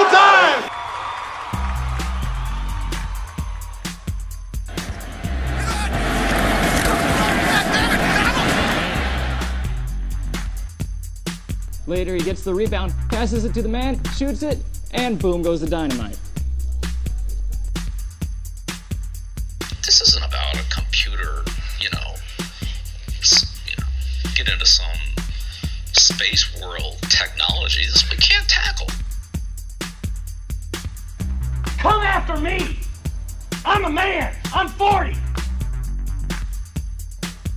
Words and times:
showtime! 0.00 0.70
Later, 11.86 12.14
he 12.14 12.20
gets 12.20 12.44
the 12.44 12.54
rebound, 12.54 12.94
passes 13.08 13.44
it 13.44 13.52
to 13.54 13.62
the 13.62 13.68
man, 13.68 14.00
shoots 14.14 14.42
it, 14.42 14.58
and 14.92 15.18
boom 15.18 15.42
goes 15.42 15.60
the 15.60 15.68
dynamite. 15.68 16.18
This 19.84 20.00
isn't 20.00 20.24
about 20.24 20.54
a 20.54 20.62
computer, 20.70 21.42
you 21.80 21.90
know, 21.92 22.14
you 23.66 23.76
know 23.76 23.88
get 24.36 24.48
into 24.48 24.66
some 24.66 24.86
space 25.92 26.60
world 26.60 26.96
technology. 27.02 27.82
This 27.86 28.08
we 28.08 28.16
can't 28.18 28.48
tackle. 28.48 28.86
Come 31.80 32.02
after 32.02 32.36
me! 32.36 32.76
I'm 33.64 33.86
a 33.86 33.90
man! 33.90 34.36
I'm 34.52 34.68
40! 34.68 35.16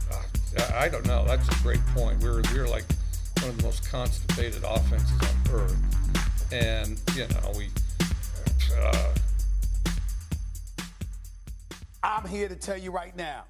Uh, 0.09 0.72
I 0.73 0.88
don't 0.88 1.05
know. 1.05 1.26
That's 1.26 1.46
a 1.49 1.62
great 1.62 1.86
point. 1.88 2.23
We 2.23 2.30
were, 2.30 2.41
we 2.54 2.59
were 2.59 2.70
like 2.70 2.86
one 3.41 3.49
of 3.49 3.58
the 3.58 3.63
most 3.63 3.91
constipated 3.91 4.63
offenses 4.63 5.12
on 5.22 5.54
earth. 5.54 6.54
And, 6.54 7.02
you 7.18 7.27
know, 7.27 7.52
we. 7.58 7.68
Uh, 8.82 9.13
I'm 12.02 12.26
here 12.26 12.48
to 12.48 12.55
tell 12.55 12.77
you 12.77 12.91
right 12.91 13.13
now, 13.18 13.44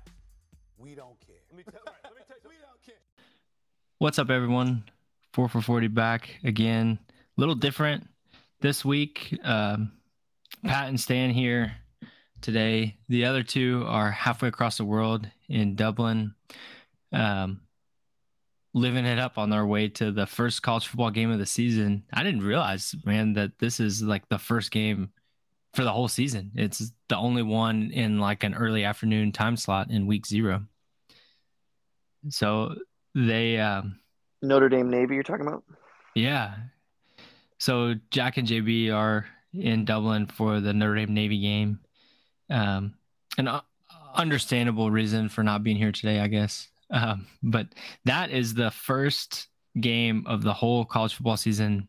we 0.79 0.95
don't 0.95 1.19
care. 1.19 1.35
we 1.55 1.61
don't 1.65 2.83
care. 2.83 2.95
What's 3.99 4.17
up, 4.17 4.31
everyone? 4.31 4.85
4 5.33 5.49
for 5.49 5.61
40 5.61 5.85
back 5.89 6.39
again. 6.43 6.97
A 7.11 7.39
little 7.39 7.53
different 7.53 8.09
this 8.59 8.83
week. 8.83 9.37
Um, 9.43 9.91
Pat 10.63 10.87
and 10.87 10.99
Stan 10.99 11.29
here 11.29 11.73
today. 12.41 12.97
The 13.09 13.25
other 13.25 13.43
two 13.43 13.83
are 13.87 14.11
halfway 14.11 14.47
across 14.47 14.77
the 14.77 14.85
world 14.85 15.27
in 15.49 15.75
Dublin, 15.75 16.35
um, 17.11 17.61
living 18.73 19.05
it 19.05 19.19
up 19.19 19.37
on 19.37 19.49
their 19.49 19.65
way 19.65 19.89
to 19.89 20.11
the 20.11 20.25
first 20.25 20.61
college 20.61 20.87
football 20.87 21.11
game 21.11 21.31
of 21.31 21.39
the 21.39 21.45
season. 21.45 22.03
I 22.13 22.23
didn't 22.23 22.43
realize, 22.43 22.95
man, 23.05 23.33
that 23.33 23.59
this 23.59 23.79
is 23.79 24.01
like 24.01 24.27
the 24.29 24.37
first 24.37 24.71
game 24.71 25.09
for 25.73 25.83
the 25.83 25.91
whole 25.91 26.07
season. 26.07 26.51
It's 26.55 26.91
the 27.09 27.17
only 27.17 27.43
one 27.43 27.91
in 27.91 28.19
like 28.19 28.43
an 28.43 28.53
early 28.53 28.85
afternoon 28.85 29.31
time 29.31 29.57
slot 29.57 29.91
in 29.91 30.07
week 30.07 30.25
zero. 30.25 30.63
So 32.29 32.75
they, 33.13 33.59
um, 33.59 33.99
Notre 34.41 34.69
Dame 34.69 34.89
Navy 34.89 35.15
you're 35.15 35.23
talking 35.23 35.45
about? 35.45 35.63
yeah. 36.15 36.55
So 37.57 37.95
Jack 38.11 38.37
and 38.37 38.47
JB 38.47 38.93
are 38.93 39.25
in 39.53 39.85
Dublin 39.85 40.27
for 40.27 40.59
the 40.59 40.73
Notre 40.73 40.95
Dame 40.95 41.13
Navy 41.13 41.39
game. 41.39 41.79
Um, 42.49 42.95
an 43.37 43.47
uh, 43.47 43.61
understandable 44.15 44.91
reason 44.91 45.29
for 45.29 45.43
not 45.43 45.63
being 45.63 45.77
here 45.77 45.91
today, 45.91 46.19
I 46.19 46.27
guess. 46.27 46.69
Um, 46.89 47.27
but 47.41 47.67
that 48.05 48.31
is 48.31 48.53
the 48.53 48.71
first 48.71 49.47
game 49.79 50.23
of 50.27 50.43
the 50.43 50.53
whole 50.53 50.85
college 50.85 51.15
football 51.15 51.37
season 51.37 51.87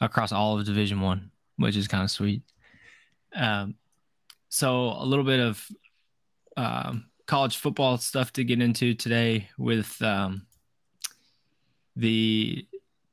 across 0.00 0.32
all 0.32 0.58
of 0.58 0.64
Division 0.64 1.00
One, 1.00 1.30
which 1.56 1.76
is 1.76 1.88
kind 1.88 2.04
of 2.04 2.10
sweet. 2.10 2.42
Um, 3.34 3.74
so 4.48 4.92
a 4.98 5.04
little 5.04 5.24
bit 5.24 5.40
of 5.40 5.66
um, 6.56 7.06
college 7.26 7.56
football 7.56 7.98
stuff 7.98 8.32
to 8.34 8.44
get 8.44 8.60
into 8.60 8.94
today 8.94 9.48
with 9.58 10.00
um, 10.02 10.46
the 11.96 12.66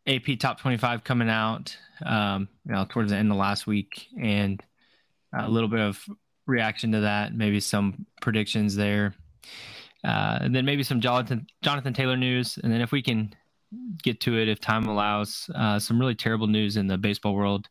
AP 0.08 0.38
Top 0.40 0.60
25 0.60 1.04
coming 1.04 1.30
out, 1.30 1.78
um, 2.06 2.48
you 2.66 2.74
know, 2.74 2.86
towards 2.90 3.12
the 3.12 3.18
end 3.18 3.32
of 3.32 3.38
last 3.38 3.68
week, 3.68 4.08
and 4.22 4.62
a 5.34 5.50
little 5.50 5.70
bit 5.70 5.80
of 5.80 6.04
reaction 6.46 6.92
to 6.92 7.02
that, 7.02 7.34
maybe 7.34 7.60
some 7.60 8.06
predictions 8.22 8.76
there, 8.76 9.16
uh, 10.04 10.40
and 10.42 10.56
then 10.56 10.66
maybe 10.66 10.84
some 10.84 11.00
Jonathan 11.00 11.48
Jonathan 11.62 11.94
Taylor 11.94 12.18
news, 12.18 12.60
and 12.62 12.72
then 12.72 12.82
if 12.82 12.92
we 12.92 13.02
can 13.02 13.34
get 14.04 14.20
to 14.22 14.38
it, 14.38 14.48
if 14.48 14.60
time 14.60 14.88
allows, 14.88 15.50
uh, 15.56 15.80
some 15.80 16.00
really 16.00 16.16
terrible 16.16 16.48
news 16.48 16.78
in 16.78 16.88
the 16.88 16.98
baseball 16.98 17.34
world 17.34 17.70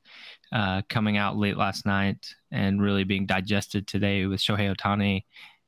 uh, 0.53 0.83
coming 0.89 1.17
out 1.17 1.37
late 1.37 1.57
last 1.57 1.87
night 1.87 2.35
and 2.51 2.83
really 2.83 3.05
being 3.05 3.27
digested 3.27 3.87
today 3.87 4.27
with 4.27 4.41
Shohei 4.41 4.75
Ohtani 4.75 5.25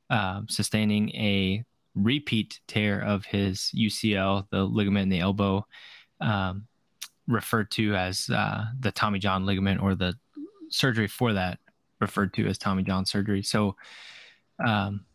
uh, 0.09 0.41
sustaining 0.49 1.09
a 1.11 1.63
repeat 1.95 2.59
tear 2.67 3.01
of 3.01 3.25
his 3.25 3.71
UCL, 3.75 4.47
the 4.51 4.63
ligament 4.63 5.03
in 5.03 5.09
the 5.09 5.19
elbow, 5.19 5.65
um, 6.21 6.67
referred 7.27 7.71
to 7.71 7.95
as 7.95 8.29
uh, 8.29 8.65
the 8.79 8.91
Tommy 8.91 9.19
John 9.19 9.45
ligament 9.45 9.81
or 9.81 9.95
the 9.95 10.13
surgery 10.69 11.07
for 11.07 11.33
that 11.33 11.59
referred 11.99 12.33
to 12.33 12.47
as 12.47 12.57
Tommy 12.57 12.83
John 12.83 13.05
surgery. 13.05 13.41
So, 13.41 13.75
um, 14.65 15.05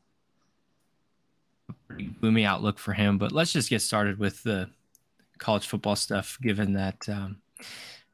pretty 1.86 2.06
gloomy 2.20 2.44
outlook 2.44 2.78
for 2.78 2.92
him. 2.92 3.18
But 3.18 3.32
let's 3.32 3.52
just 3.52 3.70
get 3.70 3.82
started 3.82 4.18
with 4.18 4.42
the 4.42 4.70
college 5.38 5.66
football 5.66 5.96
stuff, 5.96 6.38
given 6.40 6.74
that 6.74 7.08
um, 7.08 7.38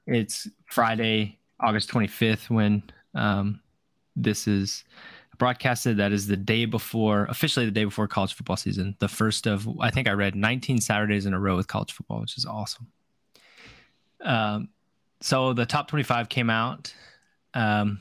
it's 0.07 0.49
Friday, 0.67 1.39
August 1.61 1.91
25th, 1.91 2.51
when 2.51 2.83
um, 3.15 3.61
this 4.15 4.47
is 4.47 4.85
broadcasted. 5.39 5.97
That 5.99 6.13
is 6.13 6.27
the 6.27 6.37
day 6.37 6.65
before, 6.65 7.27
officially 7.27 7.67
the 7.67 7.73
day 7.73 7.85
before 7.85 8.07
college 8.09 8.35
football 8.35 8.57
season. 8.57 8.97
The 8.99 9.09
first 9.09 9.47
of, 9.47 9.69
I 9.81 9.91
think 9.91 10.09
I 10.09 10.13
read 10.13 10.35
19 10.35 10.81
Saturdays 10.81 11.27
in 11.27 11.35
a 11.35 11.41
row 11.41 11.57
with 11.57 11.69
college 11.69 11.93
football, 11.93 12.21
which 12.21 12.37
is 12.37 12.47
awesome. 12.47 12.89
Um, 14.23 14.69
so 15.21 15.53
the 15.53 15.67
top 15.67 15.89
25 15.89 16.29
came 16.29 16.51
out. 16.51 16.95
Um, 17.55 18.01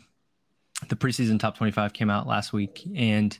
the 0.89 0.95
preseason 0.95 1.39
top 1.39 1.57
25 1.57 1.93
came 1.93 2.09
out 2.09 2.27
last 2.27 2.51
week, 2.51 2.85
and 2.95 3.37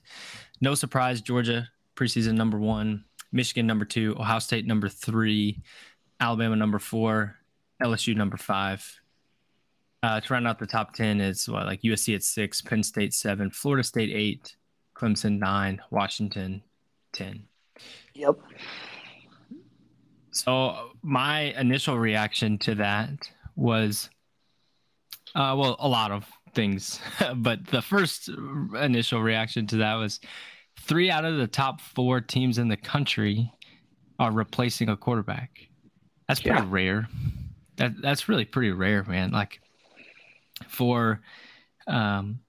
no 0.62 0.74
surprise, 0.74 1.22
Georgia 1.22 1.70
preseason 1.96 2.34
number 2.34 2.60
one, 2.60 3.06
Michigan 3.32 3.68
number 3.68 3.86
two, 3.86 4.16
Ohio 4.20 4.40
State 4.40 4.66
number 4.66 4.90
three, 4.90 5.62
Alabama 6.20 6.56
number 6.56 6.80
four, 6.80 7.36
LSU 7.82 8.16
number 8.16 8.38
five. 8.38 9.00
Uh, 10.06 10.20
to 10.22 10.34
round 10.34 10.48
out 10.48 10.60
the 10.60 10.68
top 10.68 10.94
10 10.94 11.20
is 11.20 11.50
what, 11.50 11.66
like 11.66 11.82
USC 11.82 12.14
at 12.14 12.22
six, 12.22 12.62
Penn 12.62 12.84
State 12.84 13.12
seven, 13.12 13.50
Florida 13.50 13.84
State 13.84 14.12
eight, 14.14 14.56
Clemson 14.96 15.40
nine, 15.40 15.82
Washington 15.90 16.62
10. 17.14 17.44
Yep. 18.14 18.36
So 20.30 20.92
my 21.02 21.40
initial 21.60 21.98
reaction 21.98 22.60
to 22.60 22.76
that 22.76 23.30
was, 23.56 24.12
uh, 25.34 25.56
well, 25.58 25.76
a 25.80 25.88
lot 25.88 26.12
of 26.12 26.30
things, 26.54 27.00
but 27.38 27.66
the 27.66 27.82
first 27.82 28.30
initial 28.80 29.24
reaction 29.24 29.66
to 29.68 29.78
that 29.78 29.96
was 29.96 30.20
three 30.82 31.10
out 31.10 31.26
of 31.26 31.38
the 31.38 31.48
top 31.48 31.82
four 31.82 32.22
teams 32.22 32.60
in 32.60 32.68
the 32.68 32.78
country 32.78 33.52
are 34.20 34.32
replacing 34.32 34.90
a 34.90 34.96
quarterback. 34.98 35.50
That's 36.28 36.42
pretty 36.42 36.60
Yeah. 36.62 36.68
rare. 36.70 37.08
That 37.78 38.02
that's 38.02 38.30
really 38.30 38.46
pretty 38.46 38.72
rare, 38.72 39.04
man. 39.04 39.32
Like 39.32 39.62
for 40.68 41.22
um 41.88 42.40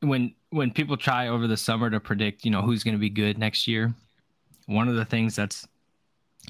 when 0.00 0.34
when 0.50 0.70
people 0.70 0.96
try 0.96 1.28
over 1.28 1.46
the 1.46 1.56
summer 1.56 1.90
to 1.90 1.98
predict, 1.98 2.44
you 2.44 2.50
know, 2.50 2.62
who's 2.62 2.84
going 2.84 2.94
to 2.94 3.00
be 3.00 3.10
good 3.10 3.38
next 3.38 3.66
year, 3.66 3.92
one 4.66 4.88
of 4.88 4.94
the 4.94 5.04
things 5.04 5.34
that's 5.34 5.66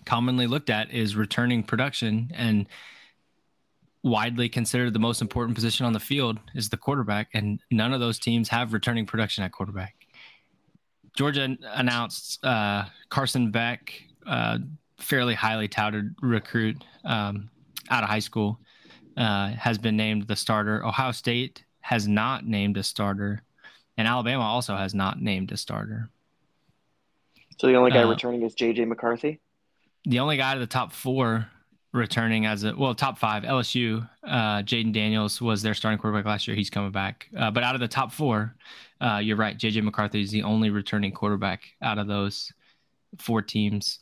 commonly 0.05 0.47
looked 0.47 0.71
at 0.71 0.93
is 0.93 1.17
returning 1.17 1.63
production 1.63 2.31
and 2.35 2.67
widely 4.03 4.49
considered 4.49 4.93
the 4.93 4.99
most 4.99 5.23
important 5.23 5.55
position 5.55 5.87
on 5.87 5.95
the 5.95 6.01
field 6.01 6.39
is 6.55 6.69
the 6.69 6.77
quarterback 6.77 7.29
and 7.33 7.61
none 7.71 7.95
of 7.95 8.01
those 8.01 8.19
teams 8.19 8.49
have 8.51 8.75
returning 8.75 9.07
production 9.07 9.43
at 9.43 9.53
quarterback. 9.53 9.95
Georgia 11.17 11.57
announced 11.73 12.45
uh, 12.45 12.85
carson 13.09 13.51
beck 13.51 14.03
uh, 14.27 14.59
fairly 14.99 15.33
highly 15.33 15.69
touted 15.69 16.15
recruit 16.21 16.77
um, 17.05 17.49
out 17.89 18.03
of 18.03 18.11
high 18.11 18.19
school 18.19 18.59
uh, 19.17 19.49
has 19.51 19.79
been 19.79 19.97
named 19.97 20.27
the 20.27 20.37
starter. 20.37 20.85
Ohio 20.85 21.13
state 21.13 21.65
has 21.81 22.09
not 22.09 22.47
named 22.47 22.77
a 22.77 22.83
starter 22.83 23.43
and 23.97 24.09
alabama 24.09 24.43
also 24.43 24.75
has 24.75 24.95
not 24.95 25.21
named 25.21 25.53
a 25.53 25.57
starter. 25.57 26.09
So 27.59 27.67
the 27.69 27.75
only 27.77 27.91
guy 27.93 28.03
Uh, 28.03 28.09
returning 28.09 28.43
is 28.43 28.55
JJ 28.55 28.89
McCarthy. 28.89 29.41
the 30.05 30.19
only 30.19 30.37
guy 30.37 30.55
to 30.55 30.61
the 30.61 30.67
top 30.67 30.93
four 30.93 31.47
returning 31.93 32.45
as 32.47 32.65
a 32.65 32.75
well 32.75 32.95
top 32.95 33.19
five 33.19 33.45
LSU 33.45 34.09
uh 34.25 34.63
Jayden 34.63 34.93
Daniels 34.93 35.41
was 35.41 35.63
their 35.63 35.75
starting 35.75 35.99
quarterback 35.99 36.25
last 36.27 36.49
year. 36.49 36.57
He's 36.57 36.71
coming 36.71 36.91
back. 36.91 37.29
Uh, 37.37 37.51
but 37.53 37.63
out 37.63 37.75
of 37.77 37.81
the 37.81 37.87
top 37.89 38.11
four 38.11 38.57
uh 39.01 39.21
you're 39.23 39.37
right 39.37 39.57
JJ 39.57 39.85
McCarthy 39.85 40.21
is 40.23 40.31
the 40.33 40.43
only 40.43 40.71
returning 40.71 41.13
quarterback 41.13 41.61
out 41.83 41.99
of 41.99 42.07
those 42.09 42.53
four 43.19 43.43
teams 43.43 44.01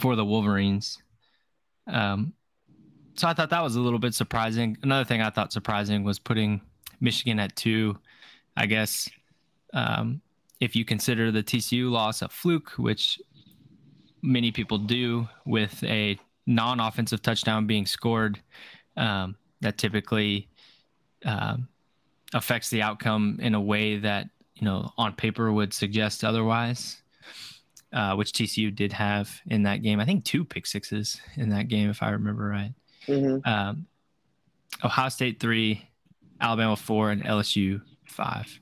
for 0.00 0.16
the 0.16 0.24
Wolverines. 0.24 0.98
Um 1.86 2.34
so 3.14 3.28
I 3.28 3.34
thought 3.34 3.50
that 3.50 3.62
was 3.62 3.76
a 3.76 3.80
little 3.80 3.98
bit 3.98 4.14
surprising 4.14 4.76
another 4.82 5.04
thing 5.04 5.20
I 5.20 5.30
thought 5.30 5.52
surprising 5.52 6.04
was 6.04 6.18
putting 6.18 6.60
Michigan 7.00 7.38
at 7.38 7.54
two 7.56 7.98
I 8.56 8.66
guess 8.66 9.08
um 9.72 10.20
if 10.60 10.76
you 10.76 10.84
consider 10.84 11.30
the 11.30 11.42
TCU 11.42 11.90
loss 11.90 12.22
a 12.22 12.28
fluke 12.28 12.70
which 12.76 13.18
many 14.22 14.52
people 14.52 14.78
do 14.78 15.28
with 15.44 15.82
a 15.84 16.18
non-offensive 16.46 17.22
touchdown 17.22 17.66
being 17.66 17.86
scored 17.86 18.40
um, 18.96 19.36
that 19.60 19.78
typically 19.78 20.48
um, 21.24 21.68
affects 22.34 22.70
the 22.70 22.82
outcome 22.82 23.38
in 23.40 23.54
a 23.54 23.60
way 23.60 23.98
that 23.98 24.28
you 24.54 24.64
know 24.64 24.92
on 24.96 25.12
paper 25.12 25.52
would 25.52 25.72
suggest 25.72 26.24
otherwise. 26.24 26.98
Uh, 27.92 28.14
which 28.14 28.32
TCU 28.32 28.74
did 28.74 28.90
have 28.90 29.42
in 29.48 29.64
that 29.64 29.82
game. 29.82 30.00
I 30.00 30.06
think 30.06 30.24
two 30.24 30.46
pick 30.46 30.64
sixes 30.64 31.20
in 31.36 31.50
that 31.50 31.68
game, 31.68 31.90
if 31.90 32.02
I 32.02 32.08
remember 32.08 32.46
right. 32.46 32.72
Mhm. 33.06 33.46
Um, 33.46 33.86
Ohio 34.84 35.08
State 35.08 35.40
three, 35.40 35.88
Alabama 36.40 36.76
four, 36.76 37.10
and 37.10 37.22
LSU 37.24 37.80
five. 38.06 38.60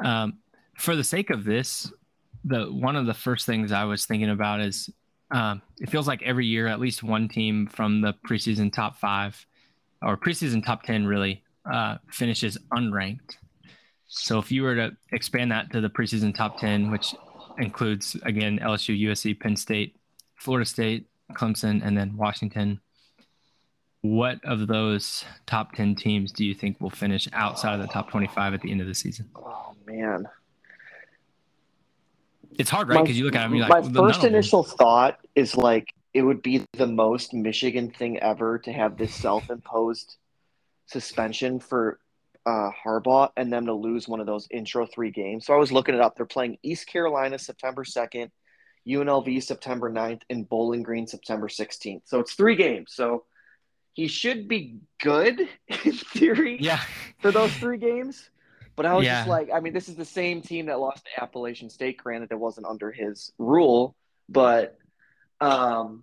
Um, 0.00 0.38
for 0.78 0.94
the 0.96 1.04
sake 1.04 1.30
of 1.30 1.44
this, 1.44 1.92
the 2.44 2.66
one 2.66 2.96
of 2.96 3.06
the 3.06 3.14
first 3.14 3.46
things 3.46 3.72
I 3.72 3.84
was 3.84 4.06
thinking 4.06 4.30
about 4.30 4.60
is 4.60 4.90
um, 5.30 5.62
it 5.80 5.90
feels 5.90 6.06
like 6.06 6.22
every 6.22 6.46
year 6.46 6.66
at 6.66 6.78
least 6.78 7.02
one 7.02 7.28
team 7.28 7.66
from 7.66 8.00
the 8.00 8.14
preseason 8.28 8.72
top 8.72 8.96
five 8.98 9.44
or 10.02 10.16
preseason 10.16 10.64
top 10.64 10.82
ten 10.82 11.06
really 11.06 11.42
uh, 11.70 11.96
finishes 12.08 12.56
unranked. 12.72 13.36
So 14.06 14.38
if 14.38 14.52
you 14.52 14.62
were 14.62 14.76
to 14.76 14.96
expand 15.12 15.50
that 15.50 15.72
to 15.72 15.80
the 15.80 15.90
preseason 15.90 16.34
top 16.34 16.58
ten, 16.60 16.90
which 16.90 17.14
includes 17.58 18.16
again 18.22 18.58
LSU, 18.62 18.98
USC, 19.08 19.38
Penn 19.38 19.56
State, 19.56 19.96
Florida 20.36 20.66
State, 20.66 21.06
Clemson, 21.32 21.84
and 21.84 21.96
then 21.96 22.16
Washington. 22.16 22.80
What 24.02 24.44
of 24.44 24.66
those 24.66 25.24
top 25.46 25.72
10 25.72 25.96
teams 25.96 26.32
do 26.32 26.44
you 26.44 26.54
think 26.54 26.80
will 26.80 26.90
finish 26.90 27.28
outside 27.32 27.74
of 27.74 27.80
the 27.80 27.92
top 27.92 28.10
25 28.10 28.54
at 28.54 28.60
the 28.60 28.70
end 28.70 28.80
of 28.80 28.86
the 28.86 28.94
season? 28.94 29.28
Oh 29.34 29.74
man. 29.86 30.28
It's 32.58 32.70
hard, 32.70 32.88
right? 32.88 33.02
Because 33.02 33.18
you 33.18 33.24
look 33.24 33.34
at 33.34 33.42
them, 33.42 33.54
you're 33.54 33.68
like, 33.68 33.84
my 33.84 33.88
well, 33.90 34.08
first 34.08 34.24
initial 34.24 34.62
thought 34.62 35.18
is 35.34 35.56
like 35.56 35.92
it 36.14 36.22
would 36.22 36.40
be 36.40 36.64
the 36.72 36.86
most 36.86 37.34
Michigan 37.34 37.90
thing 37.90 38.18
ever 38.20 38.58
to 38.60 38.72
have 38.72 38.96
this 38.96 39.14
self-imposed 39.14 40.16
suspension 40.86 41.60
for 41.60 41.98
uh, 42.46 42.70
Harbaugh 42.84 43.30
and 43.36 43.52
them 43.52 43.66
to 43.66 43.74
lose 43.74 44.08
one 44.08 44.20
of 44.20 44.26
those 44.26 44.46
intro 44.50 44.86
three 44.86 45.10
games. 45.10 45.44
So 45.44 45.52
I 45.52 45.58
was 45.58 45.72
looking 45.72 45.94
it 45.94 46.00
up. 46.00 46.16
They're 46.16 46.24
playing 46.24 46.58
East 46.62 46.86
Carolina 46.86 47.38
September 47.38 47.84
2nd, 47.84 48.30
UNLV 48.88 49.42
September 49.42 49.90
9th, 49.90 50.22
and 50.30 50.48
Bowling 50.48 50.82
Green 50.82 51.06
September 51.06 51.48
16th. 51.48 52.02
So 52.04 52.20
it's 52.20 52.34
three 52.34 52.54
games. 52.54 52.92
So 52.94 53.24
he 53.96 54.08
should 54.08 54.46
be 54.46 54.76
good 55.00 55.40
in 55.84 55.92
theory 55.92 56.58
Yeah. 56.60 56.78
for 57.20 57.32
those 57.32 57.54
three 57.56 57.78
games. 57.78 58.28
But 58.76 58.84
I 58.84 58.92
was 58.92 59.06
just 59.06 59.26
like, 59.26 59.48
I 59.52 59.60
mean, 59.60 59.72
this 59.72 59.88
is 59.88 59.96
the 59.96 60.04
same 60.04 60.42
team 60.42 60.66
that 60.66 60.78
lost 60.78 61.06
to 61.06 61.22
Appalachian 61.22 61.70
State. 61.70 61.96
Granted, 61.96 62.30
it 62.30 62.38
wasn't 62.38 62.66
under 62.66 62.92
his 62.92 63.32
rule, 63.38 63.96
but 64.28 64.76
um, 65.40 66.02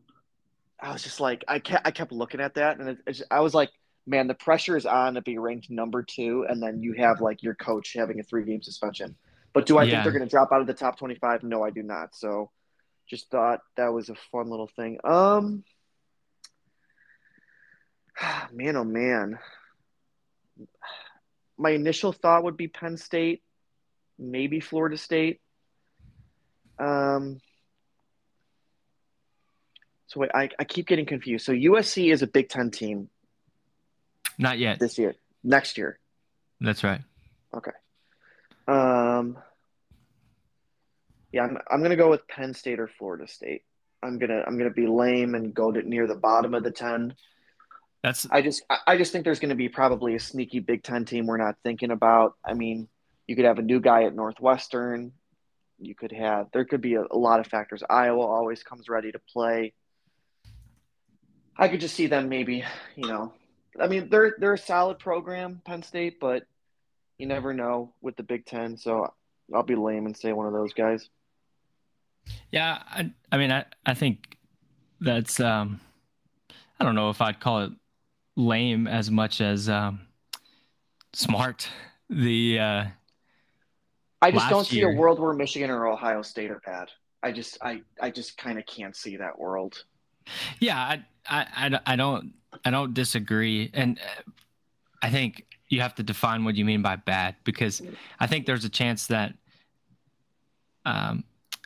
I 0.82 0.92
was 0.92 1.04
just 1.04 1.20
like, 1.20 1.44
I 1.48 1.60
kept, 1.60 1.88
I 1.88 1.92
kept 1.92 2.12
looking 2.12 2.42
at 2.42 2.56
that, 2.56 2.80
and 2.80 2.90
it, 2.90 2.98
it's, 3.06 3.22
I 3.30 3.42
was 3.42 3.54
like, 3.54 3.70
man, 4.08 4.26
the 4.28 4.34
pressure 4.34 4.76
is 4.76 4.88
on 4.88 5.14
to 5.14 5.22
be 5.22 5.38
ranked 5.38 5.70
number 5.70 6.02
two, 6.02 6.48
and 6.50 6.62
then 6.64 6.82
you 6.82 6.94
have 6.94 7.22
like 7.22 7.44
your 7.44 7.54
coach 7.54 7.94
having 7.96 8.20
a 8.20 8.24
three 8.24 8.44
game 8.44 8.64
suspension. 8.64 9.16
But 9.54 9.68
do 9.68 9.78
I 9.78 9.84
Yeah. 9.84 9.92
think 9.92 10.04
they're 10.04 10.12
going 10.12 10.24
to 10.28 10.30
drop 10.30 10.52
out 10.52 10.62
of 10.62 10.66
the 10.68 10.74
top 10.74 10.98
twenty 10.98 11.16
five? 11.16 11.44
No, 11.44 11.64
I 11.64 11.70
do 11.70 11.84
not. 11.84 12.16
So, 12.16 12.50
just 13.08 13.30
thought 13.30 13.60
that 13.78 13.94
was 13.94 14.10
a 14.10 14.16
fun 14.32 14.50
little 14.50 14.70
thing. 14.76 14.98
Um, 15.04 15.64
man, 18.52 18.76
oh 18.76 18.84
man 18.84 19.40
my 21.58 21.72
initial 21.72 22.12
thought 22.12 22.44
would 22.44 22.58
be 22.58 22.68
Penn 22.68 22.98
State, 22.98 23.42
maybe 24.18 24.60
Florida 24.60 24.98
State. 24.98 25.40
Um, 26.80 27.40
so 30.08 30.20
wait, 30.20 30.32
I, 30.34 30.50
I 30.60 30.64
keep 30.64 30.88
getting 30.88 31.06
confused. 31.06 31.46
So 31.46 31.54
USC 31.54 32.12
is 32.12 32.22
a 32.22 32.28
Big 32.28 32.50
Ten 32.50 32.72
team 32.72 33.10
Not 34.38 34.60
yet. 34.60 34.80
this 34.80 34.98
year, 34.98 35.16
next 35.44 35.78
year. 35.78 36.00
That's 36.60 36.84
right. 36.84 37.02
Okay. 37.56 37.72
Um, 38.68 39.38
yeah, 41.32 41.44
I'm, 41.44 41.58
I'm 41.70 41.82
gonna 41.82 41.96
go 41.96 42.10
with 42.10 42.28
Penn 42.28 42.54
State 42.54 42.80
or 42.80 42.88
Florida 42.88 43.28
State. 43.28 43.64
I'm 44.02 44.18
gonna 44.18 44.44
I'm 44.46 44.58
gonna 44.58 44.72
be 44.72 44.88
lame 44.88 45.36
and 45.36 45.54
go 45.54 45.72
to 45.72 45.82
near 45.82 46.08
the 46.08 46.16
bottom 46.16 46.54
of 46.54 46.64
the 46.64 46.72
ten. 46.72 47.16
That's 48.04 48.28
I 48.30 48.42
just 48.42 48.64
I- 48.70 48.98
just 48.98 49.12
think 49.14 49.24
there's 49.24 49.40
going 49.40 49.50
to 49.50 49.56
be 49.56 49.70
probably 49.70 50.16
a 50.16 50.20
sneaky 50.20 50.60
Big 50.60 50.84
Ten 50.84 51.06
team 51.06 51.26
we're 51.26 51.38
not 51.38 51.56
thinking 51.64 51.90
about. 51.90 52.36
I 52.44 52.54
mean, 52.54 52.90
you 53.28 53.36
could 53.36 53.46
have 53.46 53.60
a 53.60 53.64
new 53.64 53.80
guy 53.80 54.04
at 54.04 54.14
Northwestern. 54.14 55.14
You 55.80 55.96
could 55.96 56.12
have 56.12 56.48
there 56.52 56.66
could 56.66 56.82
be 56.82 56.96
a, 56.96 57.04
a 57.10 57.18
lot 57.18 57.40
of 57.40 57.48
factors. 57.48 57.82
Iowa 57.90 58.22
always 58.22 58.62
comes 58.62 58.90
ready 58.90 59.12
to 59.14 59.20
play. 59.20 59.74
I 61.58 61.70
could 61.70 61.80
just 61.80 61.96
see 61.96 62.08
them 62.08 62.30
maybe, 62.30 62.66
you 62.96 63.08
know, 63.08 63.34
I 63.80 63.88
mean 63.88 64.10
they're 64.10 64.36
they're 64.38 64.54
a 64.54 64.58
solid 64.58 65.00
program, 65.00 65.62
Penn 65.66 65.84
State, 65.84 66.20
but 66.20 66.44
you 67.18 67.26
never 67.26 67.54
know 67.54 67.94
with 68.02 68.18
the 68.18 68.24
Big 68.24 68.46
Ten. 68.46 68.76
So 68.76 69.14
I'll 69.54 69.64
be 69.64 69.76
lame 69.76 70.06
and 70.08 70.18
say 70.18 70.34
one 70.34 70.46
of 70.48 70.54
those 70.54 70.74
guys. 70.74 71.10
Yeah, 72.52 72.80
I, 72.86 73.12
I 73.32 73.38
mean, 73.38 73.52
I, 73.52 73.66
I 73.86 73.94
think 73.94 74.38
that's 75.00 75.40
um, 75.40 75.80
I 76.80 76.84
don't 76.84 76.96
know 76.96 77.10
if 77.10 77.22
I'd 77.22 77.40
call 77.40 77.64
it 77.64 77.72
lame 78.36 78.88
as 78.88 79.12
much 79.12 79.42
as 79.42 79.70
um, 79.70 80.02
smart. 81.14 81.68
The 82.10 82.60
uh, 82.60 82.86
I 84.22 84.32
just 84.32 84.50
don't 84.50 84.66
see 84.66 84.78
year- 84.78 84.94
a 84.94 84.96
world 84.96 85.20
where 85.20 85.34
Michigan 85.34 85.70
or 85.70 85.88
Ohio 85.88 86.22
State 86.22 86.52
are 86.52 86.62
bad. 86.66 86.90
I 87.22 87.32
just 87.32 87.58
I 87.62 87.82
I 88.02 88.10
just 88.12 88.38
kind 88.38 88.60
of 88.60 88.66
can't 88.66 88.96
see 88.96 89.18
that 89.18 89.38
world. 89.40 89.84
yeah, 90.60 90.78
I, 90.78 91.06
I, 91.30 91.48
I, 91.56 91.80
I 91.94 91.96
don't 91.96 92.34
I 92.66 92.72
don't 92.72 92.94
disagree, 92.94 93.72
and 93.74 94.00
uh, 94.00 94.32
I 95.02 95.10
think 95.10 95.46
you 95.70 95.82
have 95.82 95.96
to 95.96 96.04
define 96.04 96.44
what 96.44 96.56
you 96.56 96.66
mean 96.66 96.82
by 96.82 96.96
bad 96.96 97.36
because 97.44 97.82
I 98.20 98.28
think 98.28 98.46
there's 98.46 98.66
a 98.66 98.70
chance 98.70 99.08
that 99.08 99.34
um, 100.86 101.24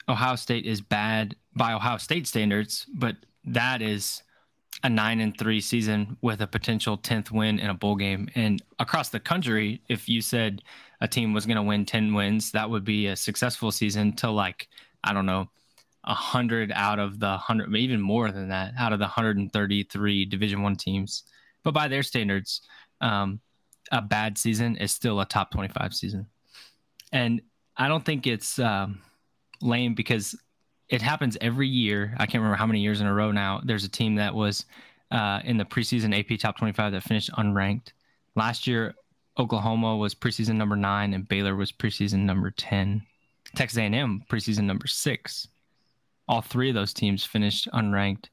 Ohio 0.07 0.35
State 0.35 0.65
is 0.65 0.79
bad 0.79 1.35
by 1.55 1.73
Ohio 1.73 1.97
State 1.97 2.27
standards, 2.27 2.85
but 2.93 3.17
that 3.43 3.81
is 3.81 4.23
a 4.83 4.89
nine 4.89 5.19
and 5.21 5.37
three 5.37 5.59
season 5.59 6.17
with 6.21 6.41
a 6.41 6.47
potential 6.47 6.97
tenth 6.97 7.31
win 7.31 7.59
in 7.59 7.69
a 7.69 7.73
bowl 7.73 7.95
game. 7.95 8.29
And 8.35 8.61
across 8.79 9.09
the 9.09 9.19
country, 9.19 9.81
if 9.89 10.07
you 10.07 10.21
said 10.21 10.61
a 11.01 11.07
team 11.07 11.33
was 11.33 11.45
going 11.45 11.57
to 11.57 11.63
win 11.63 11.85
ten 11.85 12.13
wins, 12.13 12.51
that 12.51 12.69
would 12.69 12.83
be 12.83 13.07
a 13.07 13.15
successful 13.15 13.71
season 13.71 14.13
to 14.17 14.29
like 14.29 14.67
I 15.03 15.13
don't 15.13 15.25
know, 15.25 15.49
a 16.03 16.13
hundred 16.13 16.71
out 16.73 16.99
of 16.99 17.19
the 17.19 17.37
hundred, 17.37 17.73
even 17.75 18.01
more 18.01 18.31
than 18.31 18.49
that, 18.49 18.73
out 18.77 18.93
of 18.93 18.99
the 18.99 19.07
hundred 19.07 19.37
and 19.37 19.51
thirty-three 19.51 20.25
Division 20.25 20.61
One 20.61 20.75
teams. 20.75 21.23
But 21.63 21.73
by 21.73 21.87
their 21.87 22.03
standards, 22.03 22.61
um, 23.01 23.39
a 23.91 24.01
bad 24.01 24.37
season 24.37 24.77
is 24.77 24.91
still 24.91 25.19
a 25.19 25.25
top 25.25 25.51
twenty-five 25.51 25.93
season, 25.93 26.27
and 27.11 27.41
I 27.77 27.87
don't 27.87 28.05
think 28.05 28.27
it's 28.27 28.59
um, 28.59 29.01
lame 29.61 29.95
because 29.95 30.35
it 30.89 31.01
happens 31.01 31.37
every 31.41 31.67
year. 31.67 32.13
I 32.17 32.25
can't 32.25 32.35
remember 32.41 32.55
how 32.55 32.65
many 32.65 32.79
years 32.79 33.01
in 33.01 33.07
a 33.07 33.13
row 33.13 33.31
now. 33.31 33.61
There's 33.63 33.83
a 33.83 33.89
team 33.89 34.15
that 34.15 34.33
was 34.33 34.65
uh, 35.11 35.41
in 35.43 35.57
the 35.57 35.65
preseason 35.65 36.17
AP 36.17 36.39
top 36.39 36.57
25 36.57 36.91
that 36.93 37.03
finished 37.03 37.31
unranked. 37.33 37.89
Last 38.35 38.67
year, 38.67 38.95
Oklahoma 39.37 39.97
was 39.97 40.15
preseason 40.15 40.55
number 40.55 40.75
nine, 40.75 41.13
and 41.13 41.27
Baylor 41.27 41.55
was 41.55 41.71
preseason 41.71 42.19
number 42.19 42.51
10. 42.51 43.01
Texas 43.55 43.77
A&M 43.77 44.23
preseason 44.29 44.63
number 44.63 44.87
six. 44.87 45.47
All 46.27 46.41
three 46.41 46.69
of 46.69 46.75
those 46.75 46.93
teams 46.93 47.23
finished 47.23 47.67
unranked. 47.73 48.25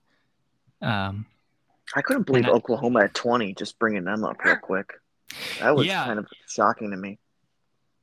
Um, 0.83 1.27
I 1.95 2.03
couldn't 2.03 2.25
believe 2.27 2.47
I- 2.47 2.51
Oklahoma 2.51 3.05
at 3.05 3.15
20, 3.15 3.55
just 3.55 3.79
bringing 3.79 4.05
them 4.05 4.25
up 4.25 4.43
real 4.45 4.57
quick. 4.57 4.93
That 5.61 5.75
was 5.75 5.87
Yeah. 5.87 6.05
kind 6.05 6.19
of 6.19 6.27
shocking 6.49 6.91
to 6.91 6.97
me. 6.97 7.19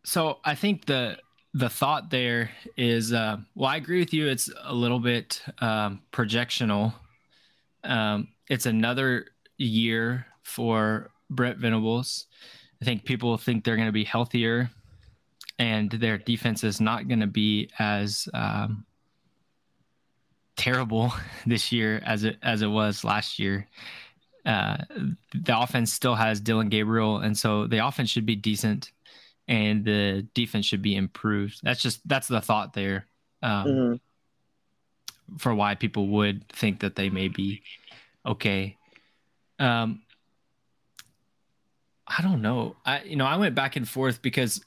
so 0.03 0.39
I 0.43 0.55
think 0.55 0.85
the 0.85 1.17
the 1.53 1.69
thought 1.69 2.09
there 2.09 2.51
is 2.77 3.11
uh, 3.13 3.37
well 3.55 3.69
i 3.69 3.75
agree 3.75 3.99
with 3.99 4.13
you. 4.13 4.27
It's 4.27 4.49
a 4.63 4.73
little 4.73 4.99
bit 4.99 5.41
um, 5.59 6.01
projectional. 6.11 6.93
Um, 7.83 8.29
it's 8.49 8.65
another 8.65 9.27
year 9.57 10.25
for 10.43 11.11
Brent 11.29 11.57
Venables. 11.57 12.27
I 12.81 12.85
think 12.85 13.05
people 13.05 13.37
think 13.37 13.63
they're 13.63 13.75
going 13.75 13.87
to 13.87 13.91
be 13.91 14.03
healthier 14.03 14.69
and 15.59 15.91
their 15.91 16.17
defense 16.17 16.63
is 16.63 16.81
not 16.81 17.07
going 17.07 17.19
to 17.19 17.27
be 17.27 17.69
as 17.77 18.27
um, 18.33 18.83
terrible 20.57 21.13
this 21.45 21.71
year 21.71 22.01
as 22.05 22.23
it 22.23 22.37
as 22.41 22.61
it 22.61 22.67
was 22.67 23.03
last 23.03 23.37
year. 23.39 23.67
Uh, 24.43 24.77
the 25.35 25.59
offense 25.59 25.93
still 25.93 26.15
has 26.15 26.41
Dillon 26.41 26.69
Gabriel 26.69 27.17
and 27.17 27.37
so 27.37 27.67
the 27.67 27.85
offense 27.85 28.09
should 28.09 28.25
be 28.25 28.35
decent 28.35 28.91
and 29.51 29.83
the 29.83 30.25
defense 30.33 30.65
should 30.65 30.81
be 30.81 30.95
improved. 30.95 31.59
That's 31.61 31.81
just 31.81 32.07
that's 32.07 32.27
the 32.29 32.39
thought 32.39 32.71
there 32.73 33.05
um, 33.43 33.67
Mhm. 33.67 33.99
for 35.37 35.53
why 35.53 35.75
people 35.75 36.07
would 36.07 36.47
think 36.49 36.79
that 36.79 36.95
they 36.95 37.09
may 37.09 37.27
be 37.27 37.61
okay. 38.25 38.77
Um, 39.59 40.03
I 42.07 42.21
don't 42.21 42.41
know. 42.41 42.77
I 42.85 43.03
you 43.03 43.15
know 43.17 43.25
I 43.25 43.35
went 43.37 43.53
back 43.55 43.75
and 43.75 43.87
forth 43.87 44.21
because 44.21 44.63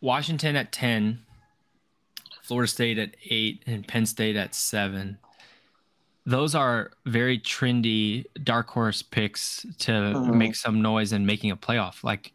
Washington 0.00 0.56
at 0.56 0.72
ten, 0.72 1.24
Florida 2.42 2.68
State 2.68 2.98
at 2.98 3.14
eight, 3.30 3.62
and 3.66 3.86
Penn 3.86 4.04
State 4.06 4.36
at 4.36 4.54
seven. 4.54 5.18
those 6.24 6.54
are 6.54 6.92
very 7.04 7.36
trendy 7.36 8.24
dark 8.44 8.68
horse 8.70 9.02
picks 9.02 9.66
to 9.76 9.90
Mhm. 9.90 10.36
make 10.36 10.54
some 10.54 10.80
noise 10.80 11.10
and 11.10 11.26
making 11.26 11.50
a 11.50 11.56
playoff. 11.56 12.04
Like 12.04 12.32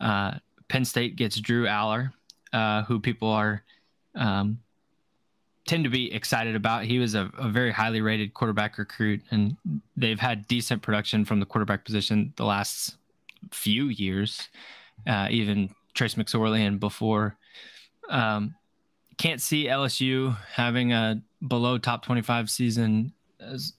uh, 0.00 0.34
Penn 0.68 0.84
State 0.84 1.16
gets 1.16 1.36
Drew 1.40 1.66
Allar, 1.66 2.12
uh, 2.52 2.82
who 2.82 3.00
people 3.00 3.28
are 3.28 3.62
um, 4.14 4.60
tend 5.66 5.84
to 5.84 5.90
be 5.90 6.12
excited 6.12 6.56
about. 6.56 6.84
He 6.84 6.98
was 6.98 7.14
a, 7.14 7.30
a 7.38 7.48
very 7.48 7.70
highly 7.70 8.00
rated 8.00 8.34
quarterback 8.34 8.78
recruit, 8.78 9.22
and 9.30 9.56
they've 9.96 10.18
had 10.18 10.48
decent 10.48 10.82
production 10.82 11.24
from 11.24 11.40
the 11.40 11.46
quarterback 11.46 11.84
position 11.84 12.32
the 12.36 12.44
last 12.44 12.96
few 13.52 13.84
years, 13.84 14.48
uh, 15.06 15.28
even 15.30 15.70
Trace 15.94 16.14
McSorley 16.14 16.66
and 16.66 16.80
before. 16.80 17.36
Um, 18.08 18.54
can't 19.18 19.40
see 19.40 19.66
LSU 19.66 20.36
having 20.52 20.92
a 20.92 21.20
below 21.46 21.76
top 21.76 22.04
25 22.04 22.48
season 22.48 23.12
as, 23.38 23.74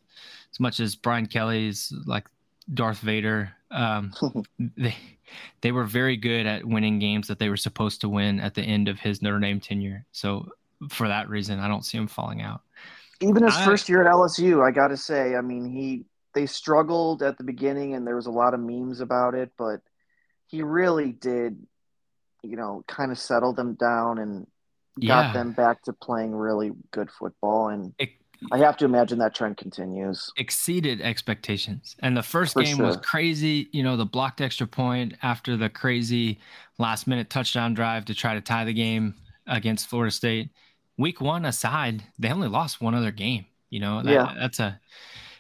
as 0.52 0.60
much 0.60 0.80
as 0.80 0.96
Brian 0.96 1.26
Kelly's 1.26 1.92
like 2.06 2.28
Darth 2.74 3.00
Vader. 3.00 3.52
Um, 3.72 4.14
they 4.78 4.96
they 5.62 5.72
were 5.72 5.86
very 5.86 6.18
good 6.18 6.46
at 6.46 6.66
winning 6.66 7.00
games 7.00 7.28
that 7.28 7.40
they 7.40 7.50
were 7.50 7.58
supposed 7.58 8.02
to 8.02 8.10
win 8.10 8.40
at 8.40 8.56
the 8.56 8.62
end 8.64 8.88
of 8.88 9.00
his 9.00 9.22
Notre 9.22 9.40
Dame 9.40 9.60
tenure. 9.60 10.06
So 10.12 10.50
for 10.90 11.08
that 11.08 11.30
reason, 11.30 11.60
I 11.60 11.68
don't 11.68 11.86
see 11.86 11.98
him 11.98 12.08
falling 12.08 12.42
out. 12.42 12.62
Even 13.22 13.44
his 13.44 13.56
I- 13.56 13.66
first 13.66 13.90
year 13.90 14.02
at 14.02 14.12
LSU, 14.12 14.66
I 14.66 14.72
got 14.72 14.88
to 14.90 14.98
say, 14.98 15.36
I 15.36 15.42
mean, 15.42 15.66
he 15.66 16.06
they 16.34 16.46
struggled 16.46 17.24
at 17.24 17.38
the 17.38 17.44
beginning, 17.44 17.94
and 17.96 18.06
there 18.06 18.16
was 18.16 18.28
a 18.28 18.32
lot 18.32 18.54
of 18.54 18.60
memes 18.60 19.02
about 19.02 19.34
it, 19.36 19.52
but 19.58 19.82
he 20.48 20.62
really 20.64 21.12
did, 21.12 21.58
you 22.44 22.56
know, 22.56 22.84
kind 22.88 23.12
of 23.12 23.18
settle 23.20 23.54
them 23.54 23.74
down 23.74 24.20
and 24.20 24.48
got 25.06 25.28
Yeah. 25.28 25.34
them 25.34 25.52
back 25.54 25.82
to 25.84 25.94
playing 25.94 26.34
really 26.36 26.72
good 26.92 27.10
football. 27.12 27.70
And 27.70 27.94
It 27.98 28.12
I 28.52 28.58
have 28.60 28.78
to 28.78 28.86
imagine 28.86 29.20
that 29.20 29.36
trend 29.36 29.58
continues. 29.58 30.32
exceeded 30.38 31.02
expectations. 31.02 31.96
And 32.00 32.16
the 32.16 32.24
first 32.24 32.54
For 32.54 32.64
game 32.64 32.78
was 32.78 32.98
crazy. 32.98 33.68
You 33.74 33.84
know, 33.84 33.98
the 33.98 34.06
blocked 34.06 34.40
extra 34.42 34.66
point 34.66 35.16
after 35.22 35.58
the 35.58 35.70
crazy 35.70 36.40
last 36.78 37.06
minute 37.08 37.30
touchdown 37.30 37.74
drive 37.74 38.06
to 38.06 38.14
try 38.16 38.34
to 38.36 38.42
tie 38.42 38.64
the 38.64 38.74
game 38.74 39.16
against 39.48 39.88
Florida 39.90 40.12
State. 40.12 40.52
Week 40.98 41.20
one 41.20 41.46
aside, 41.46 42.04
they 42.18 42.30
only 42.32 42.48
lost 42.48 42.82
one 42.82 42.96
other 42.96 43.12
game. 43.12 43.46
You 43.70 43.82
know, 43.82 44.02
that, 44.04 44.12
Yeah. 44.12 44.34
that's 44.40 44.60
a 44.60 44.80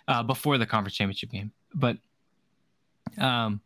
uh, 0.07 0.23
before 0.23 0.57
the 0.57 0.65
conference 0.65 0.95
championship 0.95 1.29
game. 1.31 1.51
But 1.73 1.97
um, 3.17 3.61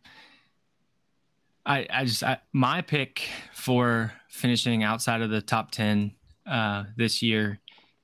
I 1.66 1.88
I 1.90 2.06
just 2.06 2.24
I, 2.24 2.40
my 2.52 2.82
pick 2.82 3.28
for 3.54 4.14
finishing 4.30 4.84
outside 4.84 5.22
of 5.22 5.30
the 5.30 5.42
top 5.42 5.72
ten 5.72 6.14
uh, 6.46 6.84
this 6.98 7.22
year 7.22 7.60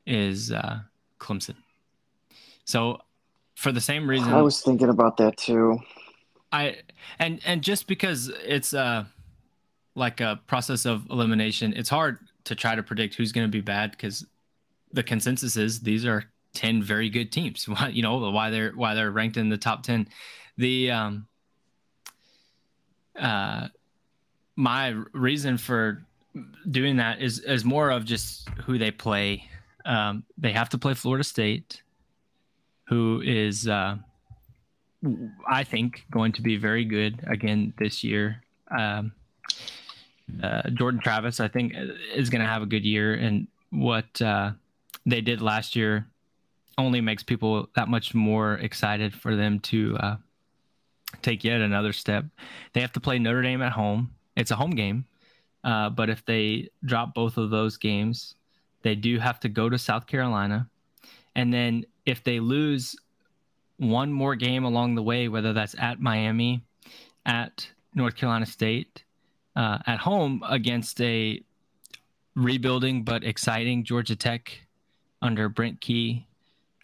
is 0.06 0.52
uh, 0.52 0.80
Clemson. 1.20 1.56
So 2.66 3.02
for 3.56 3.72
the 3.72 3.82
same 3.82 4.10
reason, 4.10 4.34
I 4.34 4.42
was 4.42 4.62
thinking 4.62 4.90
about 4.90 5.18
that 5.18 5.38
too. 5.38 5.80
I 6.52 6.78
and 7.20 7.40
and 7.46 7.62
just 7.62 7.88
because 7.88 8.32
it's 8.44 8.74
uh 8.74 9.06
like 9.96 10.22
a 10.22 10.40
process 10.48 10.86
of 10.86 11.06
elimination, 11.10 11.74
it's 11.76 11.90
hard 11.90 12.20
to 12.46 12.56
try 12.56 12.76
to 12.76 12.84
predict 12.84 13.16
who's 13.16 13.32
going 13.32 13.46
to 13.46 13.52
be 13.52 13.62
bad 13.62 13.92
because 13.92 14.26
the 14.94 15.04
consensus 15.04 15.58
is 15.58 15.82
these 15.82 16.06
are 16.06 16.24
10 16.54 16.82
very 16.82 17.10
good 17.10 17.32
teams. 17.32 17.68
Why 17.68 17.90
you 17.90 18.02
know 18.02 18.18
why 18.32 18.50
they're 18.50 18.72
why 18.72 18.96
they're 18.96 19.12
ranked 19.12 19.38
in 19.38 19.50
the 19.50 19.58
top 19.58 19.84
10. 19.84 20.08
The 20.58 20.92
um 20.92 21.28
uh 23.18 23.68
my 24.56 24.90
reason 25.14 25.58
for 25.58 26.04
doing 26.70 26.98
that 26.98 27.22
is 27.22 27.40
is 27.40 27.66
more 27.66 27.90
of 27.90 28.06
just 28.06 28.48
who 28.66 28.78
they 28.78 28.92
play. 28.92 29.50
Um 29.86 30.24
they 30.38 30.52
have 30.52 30.70
to 30.70 30.78
play 30.78 30.94
Florida 30.94 31.24
State 31.24 31.82
who 32.88 33.22
is 33.24 33.68
uh 33.68 33.98
I 35.48 35.64
think 35.64 36.06
going 36.12 36.32
to 36.34 36.42
be 36.42 36.58
very 36.58 36.84
good 36.84 37.24
again 37.28 37.74
this 37.78 38.04
year. 38.04 38.44
Um, 38.70 39.14
uh, 40.44 40.70
Jordan 40.72 41.00
Travis, 41.00 41.40
I 41.40 41.48
think, 41.48 41.74
is 42.14 42.30
going 42.30 42.42
to 42.42 42.48
have 42.48 42.62
a 42.62 42.66
good 42.66 42.86
year, 42.86 43.14
and 43.14 43.48
what 43.72 44.22
uh, 44.22 44.52
they 45.06 45.22
did 45.22 45.42
last 45.42 45.76
year 45.76 46.06
only 46.78 47.02
makes 47.02 47.24
people 47.24 47.70
that 47.76 47.88
much 47.88 48.14
more 48.14 48.56
excited 48.56 49.14
for 49.14 49.36
them 49.36 49.60
to 49.60 49.98
uh, 49.98 50.16
take 51.22 51.44
yet 51.44 51.62
another 51.62 51.94
step. 51.94 52.26
They 52.74 52.82
have 52.82 52.94
to 52.94 53.00
play 53.00 53.20
Notre 53.20 53.42
Dame 53.42 53.62
at 53.62 53.72
home. 53.72 54.14
It's 54.36 54.52
a 54.52 54.56
home 54.56 54.72
game, 54.72 55.06
uh, 55.64 55.90
but 55.90 56.10
if 56.10 56.24
they 56.26 56.70
drop 56.86 57.14
both 57.14 57.38
of 57.38 57.50
those 57.50 57.78
games, 57.78 58.36
they 58.82 58.96
do 58.96 59.20
have 59.20 59.40
to 59.42 59.50
go 59.50 59.70
to 59.70 59.78
South 59.78 60.08
Carolina, 60.08 60.70
and 61.36 61.54
then 61.54 61.86
if 62.06 62.24
they 62.24 62.40
lose 62.40 62.96
one 63.78 64.12
more 64.12 64.36
game 64.36 64.64
along 64.66 64.96
the 64.96 65.04
way, 65.04 65.28
whether 65.28 65.54
that's 65.54 65.76
at 65.80 66.00
Miami, 66.00 66.64
at 67.26 67.68
North 67.96 68.16
Carolina 68.16 68.46
State, 68.46 69.04
uh, 69.56 69.80
at 69.88 70.00
home 70.00 70.44
against 70.48 71.00
a 71.02 71.42
rebuilding 72.36 73.04
but 73.04 73.24
exciting 73.24 73.84
Georgia 73.84 74.16
Tech 74.16 74.52
under 75.22 75.50
Brent 75.50 75.82
Key, 75.82 76.28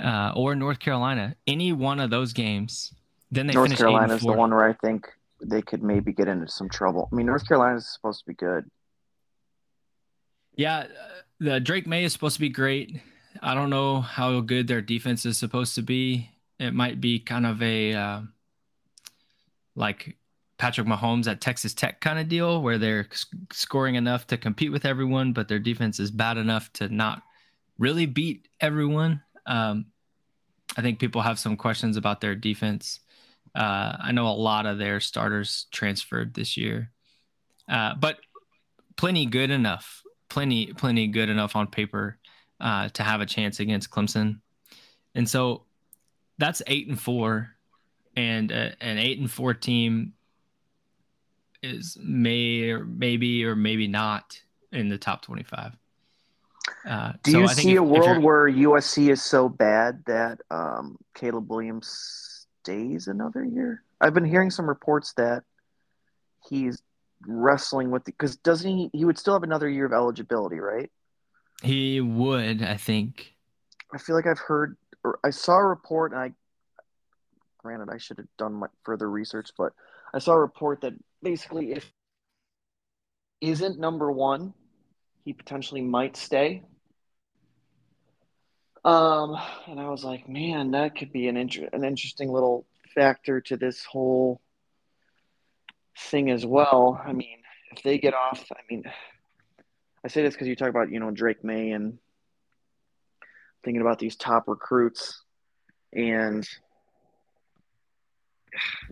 uh, 0.03 0.33
or 0.35 0.55
North 0.55 0.79
Carolina, 0.79 1.35
any 1.47 1.71
one 1.71 1.99
of 1.99 2.09
those 2.09 2.33
games, 2.33 2.93
then 3.31 3.47
they 3.47 3.53
North 3.53 3.69
finish 3.69 3.81
eight 3.81 4.11
and 4.11 4.19
the 4.19 4.33
one 4.33 4.51
where 4.51 4.67
I 4.67 4.73
think 4.73 5.07
they 5.41 5.61
could 5.61 5.83
maybe 5.83 6.11
get 6.13 6.27
into 6.27 6.47
some 6.47 6.69
trouble. 6.69 7.09
I 7.11 7.15
mean, 7.15 7.25
North 7.25 7.47
Carolina 7.47 7.77
is 7.77 7.87
supposed 7.87 8.19
to 8.19 8.25
be 8.25 8.33
good. 8.33 8.69
Yeah, 10.55 10.87
the 11.39 11.59
Drake 11.59 11.87
Maye 11.87 12.03
is 12.03 12.13
supposed 12.13 12.35
to 12.35 12.41
be 12.41 12.49
great. 12.49 12.99
I 13.41 13.53
don't 13.53 13.69
know 13.69 14.01
how 14.01 14.39
good 14.41 14.67
their 14.67 14.81
defense 14.81 15.25
is 15.25 15.37
supposed 15.37 15.75
to 15.75 15.81
be. 15.81 16.29
It 16.59 16.73
might 16.73 17.01
be 17.01 17.19
kind 17.19 17.45
of 17.45 17.61
a 17.61 17.93
uh, 17.93 18.21
like 19.75 20.15
Patrick 20.57 20.87
Mahomes 20.87 21.27
at 21.27 21.41
Texas 21.41 21.73
Tech 21.73 21.99
kind 21.99 22.17
of 22.17 22.29
deal 22.29 22.61
where 22.61 22.77
they're 22.77 23.07
scoring 23.51 23.95
enough 23.95 24.25
to 24.27 24.37
compete 24.37 24.71
with 24.71 24.85
everyone, 24.85 25.33
but 25.33 25.47
their 25.47 25.59
defense 25.59 25.99
is 25.99 26.11
bad 26.11 26.37
enough 26.37 26.71
to 26.73 26.87
not 26.87 27.21
really 27.77 28.05
beat 28.05 28.47
everyone. 28.61 29.21
Um, 29.45 29.87
I 30.77 30.81
think 30.81 30.99
people 30.99 31.21
have 31.21 31.39
some 31.39 31.57
questions 31.57 31.97
about 31.97 32.21
their 32.21 32.35
defense. 32.35 33.01
Uh, 33.53 33.95
I 33.99 34.11
know 34.11 34.27
a 34.27 34.29
lot 34.29 34.65
of 34.65 34.77
their 34.77 34.99
starters 34.99 35.67
transferred 35.71 36.33
this 36.33 36.57
year, 36.57 36.91
uh, 37.69 37.95
but 37.95 38.17
plenty 38.95 39.25
good 39.25 39.49
enough, 39.49 40.01
plenty 40.35 40.73
plenty 40.73 41.07
good 41.07 41.29
enough 41.29 41.55
on 41.55 41.65
paper 41.65 42.17
uh, 42.59 42.89
to 42.89 43.03
have 43.03 43.21
a 43.21 43.25
chance 43.25 43.61
against 43.61 43.89
Clemson. 43.89 44.41
And 45.15 45.29
so 45.29 45.63
that's 46.37 46.61
eight 46.67 46.89
and 46.89 46.99
four, 46.99 47.51
and 48.17 48.51
uh, 48.51 48.71
an 48.81 48.97
eight 48.97 49.17
and 49.17 49.31
four 49.31 49.53
team 49.53 50.11
is 51.63 51.97
may 52.03 52.69
or 52.69 52.83
maybe 52.83 53.45
or 53.45 53.55
maybe 53.55 53.87
not 53.87 54.37
in 54.73 54.89
the 54.89 54.97
top 54.97 55.21
twenty 55.21 55.43
five. 55.43 55.71
Uh, 56.85 57.13
Do 57.23 57.31
so 57.31 57.37
you 57.39 57.43
I 57.45 57.47
think 57.53 57.59
see 57.65 57.73
if- 57.75 57.79
a 57.79 57.83
world 57.83 58.21
where 58.21 58.49
USC 58.49 59.11
is 59.11 59.23
so 59.23 59.47
bad 59.47 60.03
that 60.05 60.41
um, 60.51 60.97
Caleb 61.13 61.49
Williams 61.49 62.45
stays 62.61 63.07
another 63.07 63.45
year? 63.45 63.83
I've 64.01 64.13
been 64.13 64.25
hearing 64.25 64.51
some 64.51 64.67
reports 64.67 65.13
that 65.13 65.43
he's 66.49 66.81
wrestling 67.27 67.91
with 67.91 68.05
because 68.05 68.35
doesn't 68.37 68.69
he? 68.69 68.89
He 68.93 69.05
would 69.05 69.17
still 69.17 69.33
have 69.33 69.43
another 69.43 69.69
year 69.69 69.85
of 69.85 69.93
eligibility, 69.93 70.59
right? 70.59 70.89
he 71.63 72.01
would, 72.01 72.61
I 72.61 72.77
think. 72.77 73.33
I 73.93 73.97
feel 73.97 74.15
like 74.15 74.27
I've 74.27 74.39
heard 74.39 74.77
or 75.03 75.19
I 75.23 75.29
saw 75.29 75.57
a 75.57 75.65
report, 75.65 76.11
and 76.11 76.21
I 76.21 76.33
granted 77.59 77.89
I 77.91 77.97
should 77.97 78.17
have 78.17 78.27
done 78.37 78.53
my 78.53 78.67
further 78.83 79.09
research, 79.09 79.51
but 79.57 79.73
I 80.13 80.19
saw 80.19 80.33
a 80.33 80.39
report 80.39 80.81
that 80.81 80.93
basically 81.21 81.73
if 81.73 81.91
isn't 83.41 83.79
number 83.79 84.11
one, 84.11 84.53
he 85.23 85.33
potentially 85.33 85.81
might 85.81 86.15
stay. 86.15 86.63
Um, 88.83 89.35
and 89.67 89.79
I 89.79 89.89
was 89.89 90.03
like, 90.03 90.29
man, 90.29 90.71
that 90.71 90.95
could 90.95 91.11
be 91.11 91.27
an 91.27 91.37
inter- 91.37 91.69
an 91.73 91.83
interesting 91.83 92.31
little 92.31 92.65
factor 92.93 93.41
to 93.41 93.57
this 93.57 93.83
whole 93.83 94.41
thing 95.97 96.29
as 96.29 96.45
well. 96.45 97.01
I 97.03 97.13
mean, 97.13 97.39
if 97.71 97.83
they 97.83 97.97
get 97.97 98.13
off, 98.13 98.45
I 98.51 98.61
mean, 98.69 98.83
I 100.03 100.07
say 100.07 100.21
this 100.21 100.33
because 100.33 100.47
you 100.47 100.55
talk 100.55 100.69
about 100.69 100.91
you 100.91 100.99
know 100.99 101.11
Drake 101.11 101.43
Maye 101.43 101.71
and 101.71 101.97
thinking 103.63 103.81
about 103.81 103.99
these 103.99 104.15
top 104.15 104.47
recruits 104.47 105.23
and 105.91 106.47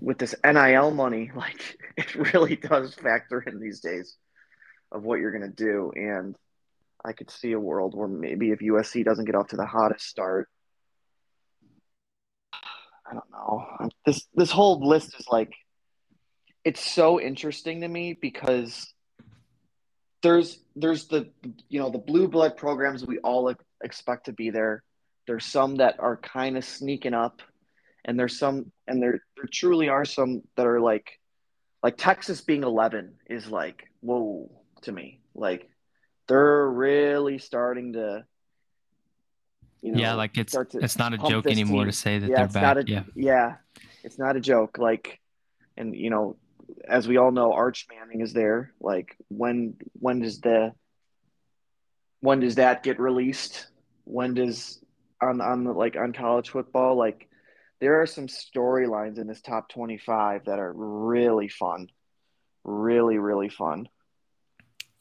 with 0.01 0.17
this 0.17 0.35
NIL 0.43 0.91
money, 0.91 1.31
like 1.35 1.77
it 1.97 2.15
really 2.15 2.55
does 2.55 2.93
factor 2.95 3.41
in 3.41 3.59
these 3.59 3.79
days 3.79 4.15
of 4.91 5.03
what 5.03 5.19
you're 5.19 5.37
going 5.37 5.49
to 5.49 5.55
do. 5.55 5.91
And 5.95 6.35
I 7.03 7.13
could 7.13 7.29
see 7.29 7.51
a 7.51 7.59
world 7.59 7.95
where 7.95 8.07
maybe 8.07 8.51
if 8.51 8.59
USC 8.59 9.03
doesn't 9.03 9.25
get 9.25 9.35
off 9.35 9.49
to 9.49 9.57
the 9.57 9.65
hottest 9.65 10.07
start, 10.07 10.49
I 12.53 13.13
don't 13.13 13.31
know. 13.31 13.89
This 14.05 14.27
this 14.33 14.51
whole 14.51 14.87
list 14.87 15.15
is 15.19 15.27
like 15.29 15.51
it's 16.65 16.83
so 16.83 17.19
interesting 17.19 17.81
to 17.81 17.87
me 17.87 18.17
because 18.19 18.93
there's 20.21 20.59
there's 20.75 21.07
the 21.07 21.29
you 21.69 21.79
know 21.79 21.89
the 21.89 21.97
blue 21.97 22.27
blood 22.27 22.57
programs 22.57 23.05
we 23.05 23.19
all 23.19 23.53
expect 23.83 24.25
to 24.25 24.31
be 24.31 24.49
there 24.49 24.83
There's 25.27 25.45
some 25.45 25.75
that 25.75 25.99
are 25.99 26.17
kind 26.17 26.57
of 26.57 26.65
sneaking 26.65 27.13
up, 27.13 27.41
and 28.03 28.19
there's 28.19 28.37
some, 28.39 28.71
and 28.87 29.01
there 29.01 29.19
there 29.37 29.49
truly 29.51 29.89
are 29.89 30.05
some 30.05 30.41
that 30.55 30.65
are 30.65 30.81
like, 30.81 31.19
like 31.81 31.97
Texas 31.97 32.41
being 32.41 32.63
11 32.63 33.15
is 33.29 33.47
like 33.47 33.83
whoa 34.01 34.49
to 34.81 34.91
me. 34.91 35.19
Like 35.35 35.69
they're 36.27 36.67
really 36.69 37.37
starting 37.37 37.93
to. 37.93 38.25
You 39.81 39.91
know, 39.91 39.99
yeah, 39.99 40.13
like 40.13 40.37
it's 40.37 40.55
it's 40.73 40.97
not 40.97 41.13
a 41.13 41.17
joke 41.17 41.45
anymore 41.45 41.83
team. 41.83 41.91
to 41.91 41.97
say 41.97 42.19
that 42.19 42.29
yeah, 42.29 42.45
they're 42.45 42.61
back. 42.61 42.77
a 42.77 42.83
yeah, 42.87 43.03
yeah, 43.15 43.55
it's 44.01 44.17
not 44.17 44.37
a 44.37 44.39
joke. 44.39 44.77
Like, 44.77 45.19
and 45.75 45.93
you 45.93 46.09
know, 46.09 46.37
as 46.87 47.07
we 47.07 47.17
all 47.17 47.31
know, 47.31 47.53
Arch 47.53 47.87
Manning 47.89 48.21
is 48.21 48.33
there. 48.33 48.73
Like, 48.79 49.15
when 49.29 49.75
when 49.93 50.21
does 50.21 50.39
the 50.39 50.73
when 52.19 52.39
does 52.39 52.55
that 52.55 52.83
get 52.83 52.99
released? 52.99 53.67
When 54.05 54.33
does 54.33 54.83
on 55.21 55.41
on 55.41 55.63
the 55.63 55.73
like 55.73 55.95
on 55.95 56.13
college 56.13 56.49
football? 56.49 56.95
Like, 56.95 57.29
there 57.79 58.01
are 58.01 58.05
some 58.05 58.27
storylines 58.27 59.17
in 59.17 59.27
this 59.27 59.41
top 59.41 59.69
twenty 59.69 59.97
five 59.97 60.45
that 60.45 60.59
are 60.59 60.73
really 60.73 61.49
fun, 61.49 61.87
really 62.63 63.17
really 63.17 63.49
fun. 63.49 63.87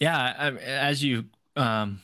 yeah. 0.03 0.35
I, 0.37 0.49
as 0.57 1.03
you 1.03 1.27
um, 1.55 2.01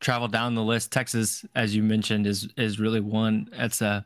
travel 0.00 0.26
down 0.26 0.56
the 0.56 0.62
list, 0.62 0.90
Texas, 0.90 1.44
as 1.54 1.74
you 1.74 1.82
mentioned, 1.84 2.26
is 2.26 2.48
is 2.56 2.80
really 2.80 3.00
one. 3.00 3.48
That's 3.56 3.80
a 3.80 4.04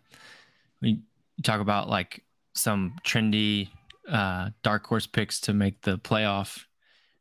you 0.82 0.98
talk 1.42 1.60
about 1.60 1.88
like 1.88 2.22
some 2.54 2.96
trendy 3.04 3.70
uh, 4.08 4.50
dark 4.62 4.86
horse 4.86 5.06
picks 5.06 5.40
to 5.42 5.52
make 5.52 5.82
the 5.82 5.98
playoff. 5.98 6.64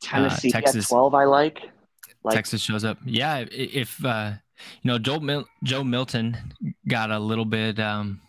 Tennessee 0.02 0.52
Texas- 0.52 0.86
at 0.86 0.90
twelve, 0.90 1.14
I 1.14 1.26
like. 1.26 1.72
Like, 2.24 2.36
Texas 2.36 2.62
shows 2.62 2.84
up. 2.84 2.98
Yeah, 3.06 3.46
if 3.52 4.04
uh, 4.04 4.34
you 4.82 4.92
know 4.92 4.98
Joe 4.98 5.20
Mil- 5.20 5.48
Joe 5.64 5.84
Milton 5.84 6.54
got 6.88 7.12
a 7.12 7.20
little 7.20 7.46
bit 7.46 7.80
um, 7.80 8.20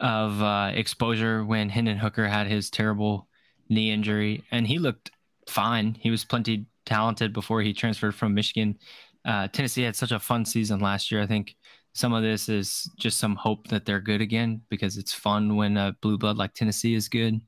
of 0.00 0.40
uh, 0.40 0.72
exposure 0.74 1.44
when 1.44 1.68
Hendon 1.68 1.98
Hooker 1.98 2.26
had 2.26 2.46
his 2.46 2.70
terrible 2.70 3.28
knee 3.68 3.90
injury, 3.90 4.44
and 4.50 4.66
he 4.66 4.78
looked 4.78 5.10
fine. 5.46 5.96
He 6.00 6.10
was 6.10 6.24
plenty 6.24 6.66
talented 6.86 7.32
before 7.32 7.62
he 7.62 7.72
transferred 7.72 8.14
from 8.14 8.34
Michigan. 8.34 8.78
Uh, 9.24 9.48
Tennessee 9.48 9.82
had 9.82 9.96
such 9.96 10.12
a 10.12 10.18
fun 10.18 10.44
season 10.44 10.80
last 10.80 11.10
year. 11.10 11.22
I 11.22 11.26
think 11.26 11.56
some 11.94 12.12
of 12.12 12.22
this 12.22 12.48
is 12.48 12.90
just 12.98 13.18
some 13.18 13.36
hope 13.36 13.68
that 13.68 13.86
they're 13.86 14.00
good 14.00 14.20
again 14.20 14.60
because 14.68 14.96
it's 14.98 15.14
fun 15.14 15.56
when 15.56 15.76
a 15.76 15.96
blue 16.02 16.18
blood 16.18 16.36
like 16.36 16.52
Tennessee 16.52 16.94
is 16.94 17.08
good. 17.08 17.40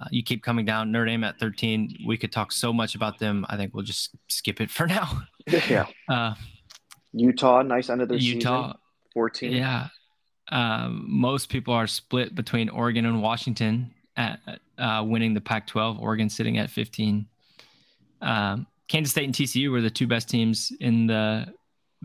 Uh, 0.00 0.06
you 0.10 0.22
keep 0.22 0.42
coming 0.42 0.64
down. 0.64 0.92
Notre 0.92 1.06
Dame 1.06 1.24
at 1.24 1.38
13. 1.38 2.04
We 2.06 2.16
could 2.16 2.32
talk 2.32 2.52
so 2.52 2.72
much 2.72 2.94
about 2.94 3.18
them. 3.18 3.46
I 3.48 3.56
think 3.56 3.72
we'll 3.74 3.84
just 3.84 4.10
skip 4.28 4.60
it 4.60 4.70
for 4.70 4.86
now. 4.98 5.22
yeah, 5.46 5.86
Uh, 6.08 6.34
Utah, 7.12 7.62
nice 7.62 7.90
end 7.90 8.00
of 8.02 8.08
their 8.08 8.18
Utah, 8.18 8.66
season. 8.68 8.78
Fourteen. 9.12 9.52
yeah. 9.52 9.88
Um, 10.50 11.04
most 11.08 11.48
people 11.48 11.72
are 11.74 11.86
split 11.86 12.34
between 12.34 12.68
Oregon 12.68 13.06
and 13.06 13.22
Washington 13.22 13.92
at 14.16 14.38
uh, 14.78 15.02
winning 15.06 15.32
the 15.34 15.40
Pac-12. 15.40 15.98
Oregon 16.00 16.28
sitting 16.28 16.58
at 16.58 16.68
15. 16.70 17.26
Um, 18.20 18.66
Kansas 18.88 19.12
State 19.12 19.24
and 19.24 19.34
TCU 19.34 19.70
were 19.70 19.80
the 19.80 19.88
two 19.90 20.06
best 20.06 20.28
teams 20.28 20.72
in 20.80 21.06
the 21.06 21.46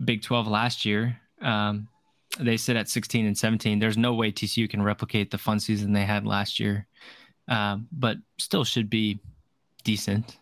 Big 0.04 0.22
12 0.22 0.46
last 0.46 0.84
year. 0.84 1.18
Um, 1.40 1.88
they 2.38 2.56
sit 2.56 2.76
at 2.76 2.88
16 2.88 3.26
and 3.26 3.36
17. 3.36 3.78
There's 3.78 3.96
no 3.96 4.14
way 4.14 4.30
TCU 4.30 4.68
can 4.68 4.82
replicate 4.82 5.30
the 5.30 5.38
fun 5.38 5.60
season 5.60 5.92
they 5.92 6.04
had 6.04 6.26
last 6.26 6.60
year, 6.60 6.86
um, 7.48 7.88
but 7.92 8.18
still 8.38 8.64
should 8.64 8.90
be 8.90 9.18
decent, 9.84 10.38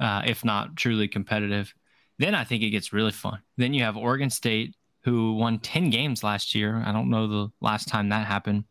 uh, 0.00 0.22
if 0.26 0.44
not 0.44 0.76
truly 0.76 1.08
competitive. 1.08 1.74
Then 2.18 2.34
I 2.34 2.44
think 2.44 2.62
it 2.62 2.70
gets 2.70 2.92
really 2.92 3.12
fun. 3.12 3.40
Then 3.56 3.74
you 3.74 3.82
have 3.82 3.96
Oregon 3.96 4.30
State, 4.30 4.74
who 5.02 5.34
won 5.34 5.58
10 5.58 5.90
games 5.90 6.22
last 6.22 6.54
year. 6.54 6.82
I 6.86 6.92
don't 6.92 7.10
know 7.10 7.26
the 7.26 7.52
last 7.60 7.88
time 7.88 8.08
that 8.08 8.26
happened. 8.26 8.64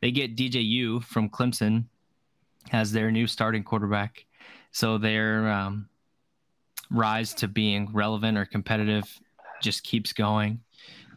They 0.00 0.10
get 0.10 0.36
DJU 0.36 1.04
from 1.04 1.28
Clemson 1.28 1.84
as 2.72 2.92
their 2.92 3.10
new 3.10 3.26
starting 3.26 3.62
quarterback. 3.62 4.26
So 4.72 4.98
their 4.98 5.50
um, 5.50 5.88
rise 6.90 7.34
to 7.34 7.48
being 7.48 7.88
relevant 7.92 8.36
or 8.36 8.44
competitive 8.44 9.04
just 9.62 9.82
keeps 9.82 10.12
going. 10.12 10.60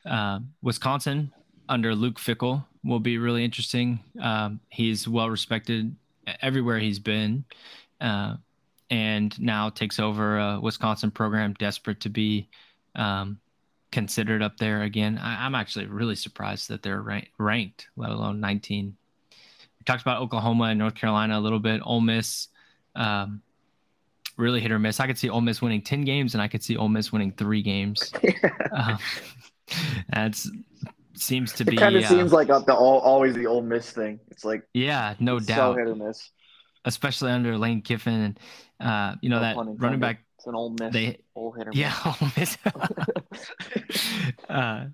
Uh, 0.05 0.39
Wisconsin 0.61 1.31
under 1.69 1.95
Luke 1.95 2.19
Fickell 2.19 2.65
will 2.83 2.99
be 2.99 3.17
really 3.17 3.45
interesting. 3.45 3.99
Um, 4.19 4.59
he's 4.69 5.07
well 5.07 5.29
respected 5.29 5.95
everywhere 6.41 6.79
he's 6.79 6.99
been, 6.99 7.45
uh, 7.99 8.35
and 8.89 9.39
now 9.39 9.69
takes 9.69 9.99
over 9.99 10.39
a 10.39 10.59
Wisconsin 10.59 11.11
program 11.11 11.53
desperate 11.53 11.99
to 12.01 12.09
be 12.09 12.49
um, 12.95 13.39
considered 13.91 14.41
up 14.41 14.57
there 14.57 14.83
again. 14.83 15.17
I, 15.17 15.45
I'm 15.45 15.55
actually 15.55 15.85
really 15.85 16.15
surprised 16.15 16.69
that 16.69 16.81
they're 16.83 17.01
rank, 17.01 17.31
ranked, 17.37 17.87
let 17.95 18.09
alone 18.09 18.39
19. 18.39 18.95
We 19.31 19.83
talked 19.85 20.01
about 20.01 20.21
Oklahoma 20.21 20.65
and 20.65 20.79
North 20.79 20.95
Carolina 20.95 21.37
a 21.37 21.41
little 21.41 21.59
bit. 21.59 21.81
Ole 21.83 22.01
Miss, 22.01 22.49
um, 22.95 23.41
really 24.37 24.61
hit 24.61 24.71
or 24.71 24.79
miss. 24.79 24.99
I 24.99 25.07
could 25.07 25.17
see 25.17 25.29
Ole 25.29 25.41
Miss 25.41 25.61
winning 25.61 25.81
10 25.81 26.03
games, 26.03 26.33
and 26.33 26.41
I 26.41 26.47
could 26.47 26.63
see 26.63 26.77
Ole 26.77 26.89
Miss 26.89 27.11
winning 27.11 27.31
three 27.31 27.61
games. 27.61 28.11
um, 28.71 28.97
that's 30.13 30.49
seems 31.15 31.53
to 31.53 31.65
be 31.65 31.75
It 31.75 31.79
kind 31.79 31.95
of 31.95 32.03
uh, 32.03 32.07
seems 32.07 32.33
like 32.33 32.47
the 32.47 32.73
all, 32.73 32.99
always 32.99 33.35
the 33.35 33.47
old 33.47 33.65
miss 33.65 33.91
thing. 33.91 34.19
It's 34.29 34.43
like 34.43 34.63
yeah, 34.73 35.15
no 35.19 35.39
so 35.39 35.45
doubt, 35.45 35.77
hit 35.77 35.87
or 35.87 35.95
miss. 35.95 36.31
especially 36.85 37.31
under 37.31 37.57
Lane 37.57 37.81
Kiffin 37.81 38.13
and 38.13 38.39
uh, 38.79 39.15
you 39.21 39.29
know 39.29 39.37
No 39.37 39.41
that 39.41 39.81
running 39.81 39.99
back. 39.99 40.23
It's 40.37 40.47
an 40.47 40.55
old 40.55 40.79
miss. 40.79 40.93
They 40.93 41.19
old 41.35 41.57
hit 41.57 41.67
or 41.67 41.71
yeah, 41.73 41.93
Ole 42.05 42.29
Miss. 42.37 42.57
uh, 44.49 44.85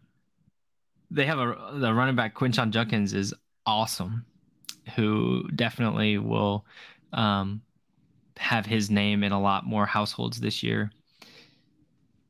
they 1.10 1.26
have 1.26 1.40
a 1.40 1.72
the 1.74 1.94
running 1.94 2.16
back 2.16 2.36
Quinshon 2.36 2.72
Judkins 2.72 3.14
is 3.14 3.34
awesome, 3.66 4.26
who 4.96 5.48
definitely 5.56 6.18
will 6.18 6.66
um, 7.14 7.62
have 8.38 8.66
his 8.66 8.90
name 8.90 9.24
in 9.24 9.32
a 9.32 9.42
lot 9.42 9.66
more 9.66 9.86
households 9.86 10.40
this 10.40 10.64
year. 10.64 10.92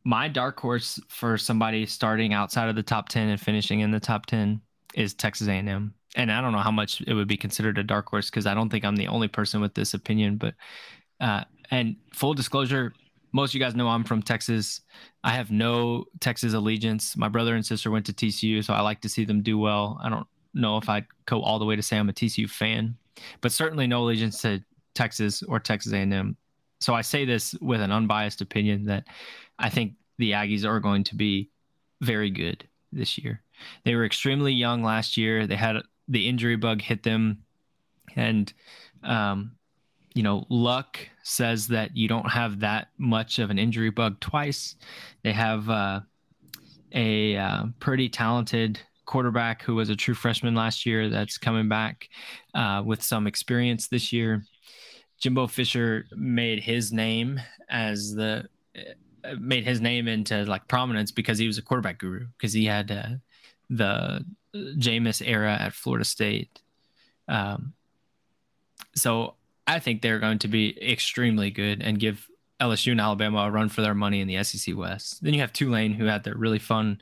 My 0.08 0.30
dark 0.30 0.58
horse 0.58 1.02
for 1.10 1.38
somebody 1.38 1.86
starting 1.86 2.34
outside 2.34 2.70
of 2.70 2.78
the 2.78 2.82
top 2.82 3.10
ten 3.10 3.28
and 3.28 3.38
finishing 3.38 3.82
in 3.82 3.92
the 3.92 4.00
top 4.00 4.26
ten 4.26 4.62
is 4.96 5.14
Texas 5.14 5.50
A&M, 5.50 5.94
and 6.16 6.32
I 6.32 6.40
don't 6.40 6.54
know 6.54 6.60
how 6.60 6.72
much 6.72 7.02
it 7.06 7.14
would 7.14 7.28
be 7.28 7.36
considered 7.36 7.78
a 7.78 7.84
dark 7.84 8.08
horse 8.08 8.30
because 8.30 8.46
I 8.46 8.54
don't 8.54 8.70
think 8.70 8.86
I'm 8.86 8.96
the 8.96 9.10
only 9.10 9.28
person 9.28 9.60
with 9.60 9.74
this 9.74 9.94
opinion. 9.94 10.38
But 10.38 10.54
uh, 11.20 11.44
and 11.72 11.98
full 12.14 12.34
disclosure, 12.34 12.94
most 13.34 13.50
of 13.50 13.56
you 13.56 13.60
guys 13.60 13.76
know 13.76 13.90
I'm 13.90 14.06
from 14.06 14.24
Texas. 14.24 14.80
I 15.26 15.32
have 15.32 15.52
no 15.52 16.06
Texas 16.22 16.54
allegiance. 16.54 17.18
My 17.18 17.28
brother 17.28 17.56
and 17.56 17.66
sister 17.66 17.92
went 17.92 18.06
to 18.06 18.14
TCU, 18.14 18.64
so 18.64 18.74
I 18.74 18.80
like 18.80 19.02
to 19.02 19.10
see 19.10 19.26
them 19.26 19.44
do 19.44 19.58
well. 19.58 20.00
I 20.02 20.08
don't 20.08 20.26
know 20.54 20.78
if 20.78 20.88
I'd 20.88 21.06
go 21.26 21.42
all 21.42 21.60
the 21.60 21.66
way 21.66 21.76
to 21.76 21.84
say 21.84 21.98
I'm 21.98 22.08
a 22.08 22.14
TCU 22.14 22.50
fan, 22.50 22.96
but 23.42 23.52
certainly 23.52 23.88
no 23.88 24.04
allegiance 24.04 24.42
to 24.44 24.64
Texas 24.96 25.44
or 25.44 25.60
Texas 25.60 25.92
A&M. 25.92 26.38
So 26.80 26.94
I 26.94 27.02
say 27.02 27.26
this 27.26 27.56
with 27.56 27.82
an 27.82 27.92
unbiased 27.92 28.40
opinion 28.42 28.86
that 28.86 29.06
I 29.60 29.70
think 29.70 29.94
the 30.18 30.32
Aggies 30.32 30.66
are 30.66 30.80
going 30.80 31.04
to 31.06 31.16
be 31.16 31.50
very 32.02 32.30
good 32.30 32.68
this 32.92 33.18
year. 33.18 33.42
They 33.84 33.96
were 33.96 34.06
extremely 34.06 34.54
young 34.54 34.84
last 34.84 35.18
year. 35.18 35.48
They 35.48 35.56
had 35.56 35.78
the 36.08 36.28
injury 36.28 36.56
bug 36.56 36.82
hit 36.82 37.04
them, 37.04 37.44
and 38.16 38.52
um, 39.04 39.52
you 40.14 40.24
know, 40.24 40.46
luck 40.50 41.00
says 41.24 41.68
that 41.68 41.96
you 41.96 42.08
don't 42.08 42.30
have 42.30 42.60
that 42.62 42.90
much 42.98 43.40
of 43.40 43.50
an 43.50 43.60
injury 43.60 43.90
bug 43.90 44.20
twice. 44.20 44.76
They 45.24 45.34
have 45.34 45.70
uh, 45.70 46.02
a 46.92 47.38
uh, 47.38 47.66
pretty 47.80 48.10
talented 48.10 48.80
quarterback 49.06 49.62
who 49.62 49.76
was 49.76 49.90
a 49.90 49.96
true 49.96 50.14
freshman 50.14 50.56
last 50.56 50.86
year 50.86 51.10
that's 51.10 51.38
coming 51.38 51.70
back 51.70 52.10
uh, 52.54 52.82
with 52.86 53.02
some 53.02 53.28
experience 53.28 53.88
this 53.88 54.12
year. 54.12 54.44
Jimbo 55.20 55.48
Fisher 55.48 56.06
made 56.12 56.62
his 56.62 56.92
name 56.92 57.40
as 57.70 58.14
the 58.14 58.48
made 59.40 59.66
his 59.66 59.82
name 59.82 60.08
into 60.08 60.46
like 60.46 60.68
prominence 60.68 61.12
because 61.12 61.38
he 61.38 61.48
was 61.48 61.58
a 61.58 61.62
quarterback 61.62 62.00
guru 62.00 62.28
because 62.38 62.54
he 62.54 62.66
had 62.66 62.92
uh, 62.92 63.10
the 63.70 64.26
Jameis 64.56 65.22
era 65.26 65.58
at 65.60 65.74
Florida 65.74 66.06
State. 66.06 66.62
Um, 67.28 67.74
so 68.96 69.36
I 69.66 69.80
think 69.80 70.02
they're 70.02 70.20
going 70.20 70.40
to 70.40 70.48
be 70.48 70.78
extremely 70.82 71.52
good 71.52 71.82
and 71.82 72.00
give 72.00 72.28
LSU 72.60 72.92
and 72.92 73.02
Alabama 73.02 73.40
a 73.40 73.52
run 73.52 73.70
for 73.70 73.82
their 73.82 73.94
money 73.94 74.22
in 74.22 74.28
the 74.28 74.44
SEC 74.44 74.76
West. 74.76 75.24
Then 75.24 75.34
you 75.34 75.42
have 75.42 75.54
Tulane, 75.54 75.94
who 75.94 76.06
had 76.06 76.24
their 76.24 76.36
really 76.36 76.60
fun 76.60 77.02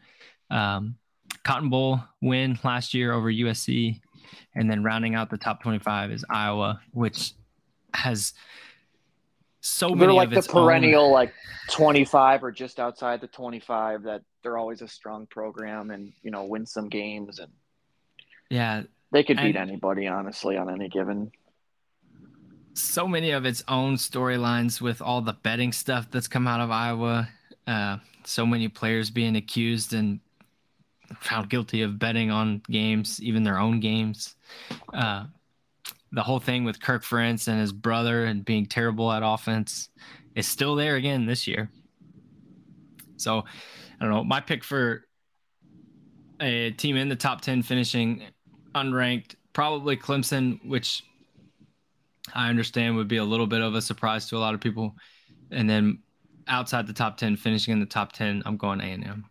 um, 0.49 0.95
Cotton 1.43 1.69
Bowl 1.69 2.01
win 2.21 2.59
last 2.63 2.93
year 2.93 3.13
over 3.13 3.31
USC. 3.31 4.01
And 4.53 4.69
then 4.69 4.83
rounding 4.83 5.15
out 5.15 5.29
the 5.29 5.38
top 5.38 5.61
25 5.61 6.11
is 6.11 6.25
Iowa, 6.29 6.81
which 6.91 7.33
has 7.93 8.33
so 9.67 9.88
They're 9.89 9.97
many 9.97 10.13
like 10.13 10.28
of 10.28 10.34
the 10.34 10.38
its 10.39 10.47
own- 10.49 10.65
perennial 10.67 11.12
like 11.12 11.34
25 11.71 12.43
or 12.43 12.51
just 12.51 12.80
outside 12.80 13.19
the 13.19 13.28
25 13.28 14.04
that 14.04 14.21
they're 14.43 14.58
always 14.58 14.84
a 14.84 14.88
strong 14.88 15.25
program 15.25 15.89
and 15.89 16.13
you 16.21 16.30
know 16.30 16.43
win 16.45 16.65
some 16.67 16.88
games 16.88 17.39
and 17.39 17.51
yeah, 18.51 18.84
they 19.12 19.23
could 19.23 19.38
beat 19.38 19.56
And- 19.56 19.69
anybody 19.69 20.06
honestly 20.08 20.56
on 20.56 20.69
any 20.69 20.88
given. 20.88 21.32
so 22.75 23.08
many 23.08 23.32
of 23.32 23.43
its 23.45 23.63
own 23.67 23.95
storylines 23.95 24.80
with 24.82 25.01
all 25.01 25.21
the 25.21 25.34
betting 25.34 25.71
stuff 25.71 26.12
that's 26.12 26.28
come 26.28 26.47
out 26.47 26.62
of 26.62 26.69
Iowa. 26.69 27.28
Uh, 27.65 27.97
so 28.23 28.45
many 28.45 28.67
players 28.67 29.10
being 29.10 29.36
accused 29.36 29.93
and 29.93 30.19
found 31.19 31.49
guilty 31.49 31.82
of 31.82 31.97
betting 31.97 32.30
on 32.30 32.62
games, 32.69 33.19
even 33.23 33.41
their 33.43 33.58
own 33.58 33.80
games. 33.80 34.36
Uh, 34.93 35.25
the 36.15 36.23
whole 36.23 36.39
thing 36.39 36.63
with 36.63 36.82
Kirk 36.82 37.04
Ferentz 37.04 37.49
and 37.49 37.60
his 37.60 37.73
brother 37.73 38.23
and 38.23 38.43
being 38.43 38.65
terrible 38.65 39.12
at 39.12 39.21
offense 39.23 39.89
is 40.34 40.47
still 40.47 40.75
there 40.75 40.95
again 40.95 41.25
this 41.25 41.45
year. 41.45 41.69
So 43.17 43.39
I 43.39 44.04
don't 44.06 44.10
know. 44.10 44.23
My 44.23 44.39
pick 44.39 44.63
for 44.63 45.06
a 46.39 46.71
team 46.71 46.95
in 46.95 47.10
the 47.10 47.17
top 47.17 47.41
10 47.41 47.63
finishing 47.63 48.23
unranked, 48.73 49.36
probably 49.51 49.97
Clemson, 49.97 50.65
which 50.65 51.04
I 52.34 52.49
understand 52.49 52.95
would 52.95 53.10
be 53.10 53.17
a 53.17 53.23
little 53.23 53.47
bit 53.47 53.62
of 53.62 53.75
a 53.75 53.82
surprise 53.82 54.30
to 54.30 54.38
a 54.38 54.39
lot 54.39 54.54
of 54.54 54.62
people. 54.62 54.95
And 55.51 55.69
then 55.69 55.99
outside 56.47 56.88
the 56.88 56.93
top 56.93 57.17
10, 57.17 57.36
finishing 57.36 57.73
in 57.73 57.82
the 57.82 57.86
top 57.86 58.13
10, 58.13 58.41
I'm 58.45 58.56
going 58.56 58.80
A&M. 58.80 59.25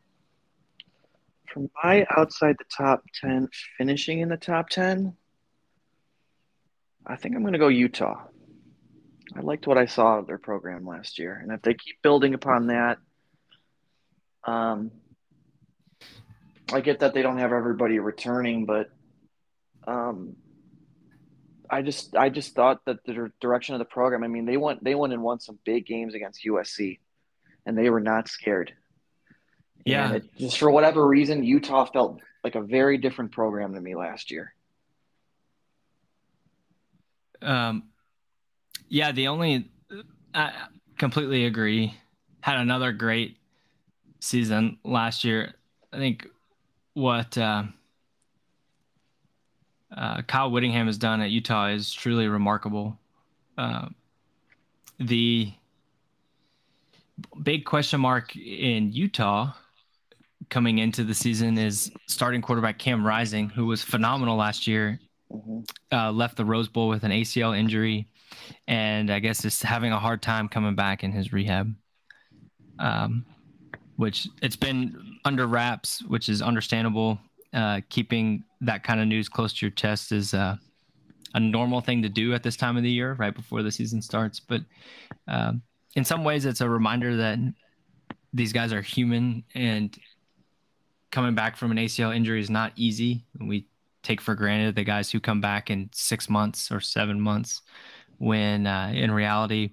For 1.46 1.66
my 1.82 2.06
outside 2.10 2.56
the 2.58 2.64
top 2.76 3.04
10, 3.22 3.48
finishing 3.78 4.20
in 4.20 4.28
the 4.28 4.36
top 4.36 4.68
10, 4.68 5.14
I 7.06 7.16
think 7.16 7.34
I'm 7.34 7.42
going 7.42 7.52
to 7.52 7.58
go 7.58 7.68
Utah. 7.68 8.22
I 9.36 9.40
liked 9.40 9.66
what 9.66 9.78
I 9.78 9.86
saw 9.86 10.18
of 10.18 10.26
their 10.26 10.38
program 10.38 10.86
last 10.86 11.18
year. 11.18 11.38
And 11.42 11.52
if 11.52 11.62
they 11.62 11.74
keep 11.74 12.00
building 12.02 12.34
upon 12.34 12.68
that, 12.68 12.98
um, 14.44 14.90
I 16.72 16.80
get 16.80 17.00
that 17.00 17.14
they 17.14 17.22
don't 17.22 17.38
have 17.38 17.52
everybody 17.52 17.98
returning, 17.98 18.64
but 18.66 18.90
um, 19.86 20.36
I 21.68 21.82
just 21.82 22.16
I 22.16 22.30
just 22.30 22.54
thought 22.54 22.84
that 22.86 23.04
the 23.04 23.30
direction 23.40 23.74
of 23.74 23.78
the 23.78 23.84
program. 23.84 24.24
I 24.24 24.28
mean, 24.28 24.44
they 24.46 24.56
went 24.56 24.82
they 24.82 24.94
went 24.94 25.12
and 25.12 25.22
won 25.22 25.40
some 25.40 25.58
big 25.64 25.86
games 25.86 26.14
against 26.14 26.44
USC, 26.44 27.00
and 27.66 27.76
they 27.76 27.90
were 27.90 28.00
not 28.00 28.28
scared. 28.28 28.72
Yeah, 29.84 30.14
it, 30.14 30.36
just 30.36 30.58
for 30.58 30.70
whatever 30.70 31.06
reason, 31.06 31.44
Utah 31.44 31.84
felt 31.84 32.20
like 32.42 32.54
a 32.54 32.62
very 32.62 32.96
different 32.96 33.32
program 33.32 33.74
to 33.74 33.80
me 33.80 33.94
last 33.94 34.30
year. 34.30 34.53
Um, 37.44 37.84
yeah, 38.88 39.12
the 39.12 39.28
only 39.28 39.70
I 40.34 40.52
completely 40.98 41.46
agree. 41.46 41.94
Had 42.40 42.58
another 42.58 42.92
great 42.92 43.36
season 44.20 44.78
last 44.84 45.24
year. 45.24 45.54
I 45.92 45.98
think 45.98 46.26
what 46.94 47.36
uh, 47.38 47.64
uh, 49.96 50.22
Kyle 50.22 50.50
Whittingham 50.50 50.86
has 50.86 50.98
done 50.98 51.20
at 51.20 51.30
Utah 51.30 51.68
is 51.68 51.92
truly 51.92 52.28
remarkable. 52.28 52.98
Uh, 53.56 53.88
the 54.98 55.52
big 57.42 57.64
question 57.64 58.00
mark 58.00 58.34
in 58.36 58.92
Utah 58.92 59.52
coming 60.50 60.78
into 60.78 61.04
the 61.04 61.14
season 61.14 61.58
is 61.58 61.90
starting 62.06 62.42
quarterback 62.42 62.78
Cam 62.78 63.06
Rising, 63.06 63.48
who 63.48 63.66
was 63.66 63.82
phenomenal 63.82 64.36
last 64.36 64.66
year. 64.66 65.00
Mm-hmm. 65.34 65.60
Uh, 65.90 66.12
left 66.12 66.36
the 66.36 66.44
Rose 66.44 66.68
Bowl 66.68 66.88
with 66.88 67.02
an 67.02 67.10
ACL 67.10 67.58
injury, 67.58 68.08
and 68.68 69.10
I 69.10 69.18
guess 69.18 69.44
is 69.44 69.60
having 69.62 69.92
a 69.92 69.98
hard 69.98 70.22
time 70.22 70.48
coming 70.48 70.74
back 70.74 71.02
in 71.02 71.12
his 71.12 71.32
rehab. 71.32 71.74
Um, 72.78 73.24
which 73.96 74.28
it's 74.42 74.56
been 74.56 75.18
under 75.24 75.46
wraps, 75.46 76.02
which 76.02 76.28
is 76.28 76.42
understandable. 76.42 77.18
Uh, 77.52 77.80
keeping 77.88 78.42
that 78.60 78.82
kind 78.82 79.00
of 79.00 79.06
news 79.06 79.28
close 79.28 79.52
to 79.52 79.66
your 79.66 79.70
chest 79.70 80.10
is 80.10 80.34
uh, 80.34 80.56
a 81.34 81.40
normal 81.40 81.80
thing 81.80 82.02
to 82.02 82.08
do 82.08 82.34
at 82.34 82.42
this 82.42 82.56
time 82.56 82.76
of 82.76 82.82
the 82.82 82.90
year, 82.90 83.14
right 83.14 83.34
before 83.34 83.62
the 83.62 83.70
season 83.70 84.02
starts. 84.02 84.40
But 84.40 84.62
uh, 85.28 85.52
in 85.94 86.04
some 86.04 86.24
ways, 86.24 86.44
it's 86.46 86.60
a 86.60 86.68
reminder 86.68 87.16
that 87.16 87.38
these 88.32 88.52
guys 88.52 88.72
are 88.72 88.82
human 88.82 89.44
and 89.54 89.96
coming 91.12 91.36
back 91.36 91.56
from 91.56 91.70
an 91.70 91.76
ACL 91.76 92.14
injury 92.14 92.40
is 92.40 92.50
not 92.50 92.72
easy. 92.74 93.24
We 93.40 93.66
take 94.04 94.20
for 94.20 94.36
granted 94.36 94.76
the 94.76 94.84
guys 94.84 95.10
who 95.10 95.18
come 95.18 95.40
back 95.40 95.70
in 95.70 95.90
six 95.92 96.30
months 96.30 96.70
or 96.70 96.78
seven 96.78 97.20
months, 97.20 97.62
when 98.18 98.66
uh, 98.68 98.92
in 98.94 99.10
reality, 99.10 99.72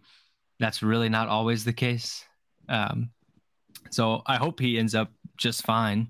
that's 0.59 0.81
really 0.81 1.09
not 1.09 1.27
always 1.27 1.63
the 1.63 1.73
case. 1.73 2.25
Um, 2.69 3.11
so 3.91 4.23
I 4.25 4.37
hope 4.37 4.59
he 4.59 4.79
ends 4.79 4.95
up 4.95 5.11
just 5.37 5.63
fine. 5.63 6.07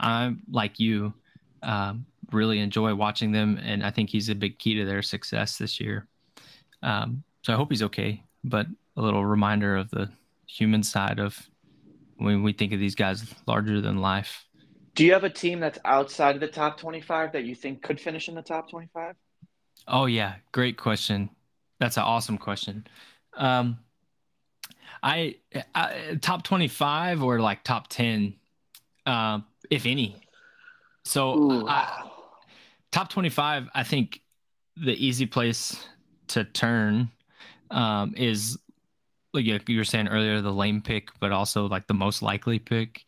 I'm 0.00 0.42
like 0.50 0.78
you, 0.78 1.12
um, 1.62 2.06
really 2.32 2.60
enjoy 2.60 2.94
watching 2.94 3.32
them, 3.32 3.58
and 3.62 3.84
I 3.84 3.90
think 3.90 4.10
he's 4.10 4.28
a 4.28 4.34
big 4.34 4.58
key 4.58 4.76
to 4.76 4.84
their 4.84 5.02
success 5.02 5.58
this 5.58 5.80
year. 5.80 6.06
Um, 6.82 7.22
so 7.42 7.52
I 7.52 7.56
hope 7.56 7.70
he's 7.70 7.82
okay. 7.82 8.22
But 8.44 8.66
a 8.96 9.02
little 9.02 9.26
reminder 9.26 9.76
of 9.76 9.90
the 9.90 10.08
human 10.46 10.82
side 10.82 11.18
of 11.18 11.38
when 12.18 12.42
we 12.42 12.52
think 12.52 12.72
of 12.72 12.80
these 12.80 12.94
guys 12.94 13.34
larger 13.46 13.80
than 13.80 13.98
life. 13.98 14.46
Do 14.96 15.04
you 15.04 15.12
have 15.12 15.24
a 15.24 15.30
team 15.30 15.60
that's 15.60 15.78
outside 15.84 16.34
of 16.34 16.40
the 16.40 16.48
top 16.48 16.80
25 16.80 17.32
that 17.32 17.44
you 17.44 17.54
think 17.54 17.82
could 17.82 18.00
finish 18.00 18.28
in 18.28 18.34
the 18.34 18.42
top 18.42 18.70
25? 18.70 19.14
Oh 19.86 20.06
yeah, 20.06 20.36
great 20.52 20.78
question. 20.78 21.28
That's 21.78 21.98
an 21.98 22.04
awesome 22.04 22.38
question. 22.38 22.86
Um, 23.36 23.78
I, 25.02 25.36
I 25.74 26.18
top 26.22 26.44
25 26.44 27.22
or 27.22 27.40
like 27.40 27.62
top 27.62 27.88
10, 27.88 28.34
uh, 29.04 29.40
if 29.70 29.84
any. 29.84 30.16
So 31.04 31.66
I, 31.68 32.08
top 32.90 33.10
25, 33.10 33.68
I 33.74 33.82
think 33.84 34.22
the 34.78 34.94
easy 34.94 35.26
place 35.26 35.86
to 36.28 36.44
turn 36.44 37.10
um, 37.70 38.14
is 38.16 38.58
like 39.34 39.44
you 39.44 39.76
were 39.76 39.84
saying 39.84 40.08
earlier, 40.08 40.40
the 40.40 40.50
lame 40.50 40.80
pick, 40.80 41.10
but 41.20 41.32
also 41.32 41.66
like 41.66 41.86
the 41.86 41.94
most 41.94 42.22
likely 42.22 42.58
pick. 42.58 43.04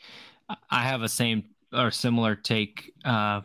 I 0.70 0.82
have 0.82 1.00
a 1.00 1.08
same 1.08 1.44
or 1.72 1.90
similar 1.90 2.34
take 2.34 2.92
uh, 3.04 3.40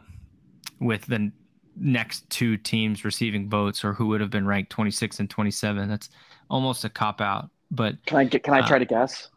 with 0.80 1.06
the 1.06 1.32
next 1.76 2.30
two 2.30 2.58
teams 2.58 3.04
receiving 3.04 3.50
votes 3.50 3.84
or 3.84 3.94
who 3.94 4.08
would 4.08 4.22
have 4.22 4.30
been 4.30 4.46
ranked 4.46 4.72
26 4.72 5.20
and 5.20 5.30
27. 5.30 5.90
That's 5.90 6.10
almost 6.50 6.86
a 6.86 6.90
cop 6.90 7.20
out 7.20 7.50
but 7.74 8.06
can 8.06 8.18
I 8.20 8.24
get? 8.26 8.44
Can 8.44 8.54
I 8.54 8.62
try 8.62 8.78
uh, 8.78 8.80
to 8.80 8.86
guess? 8.86 9.30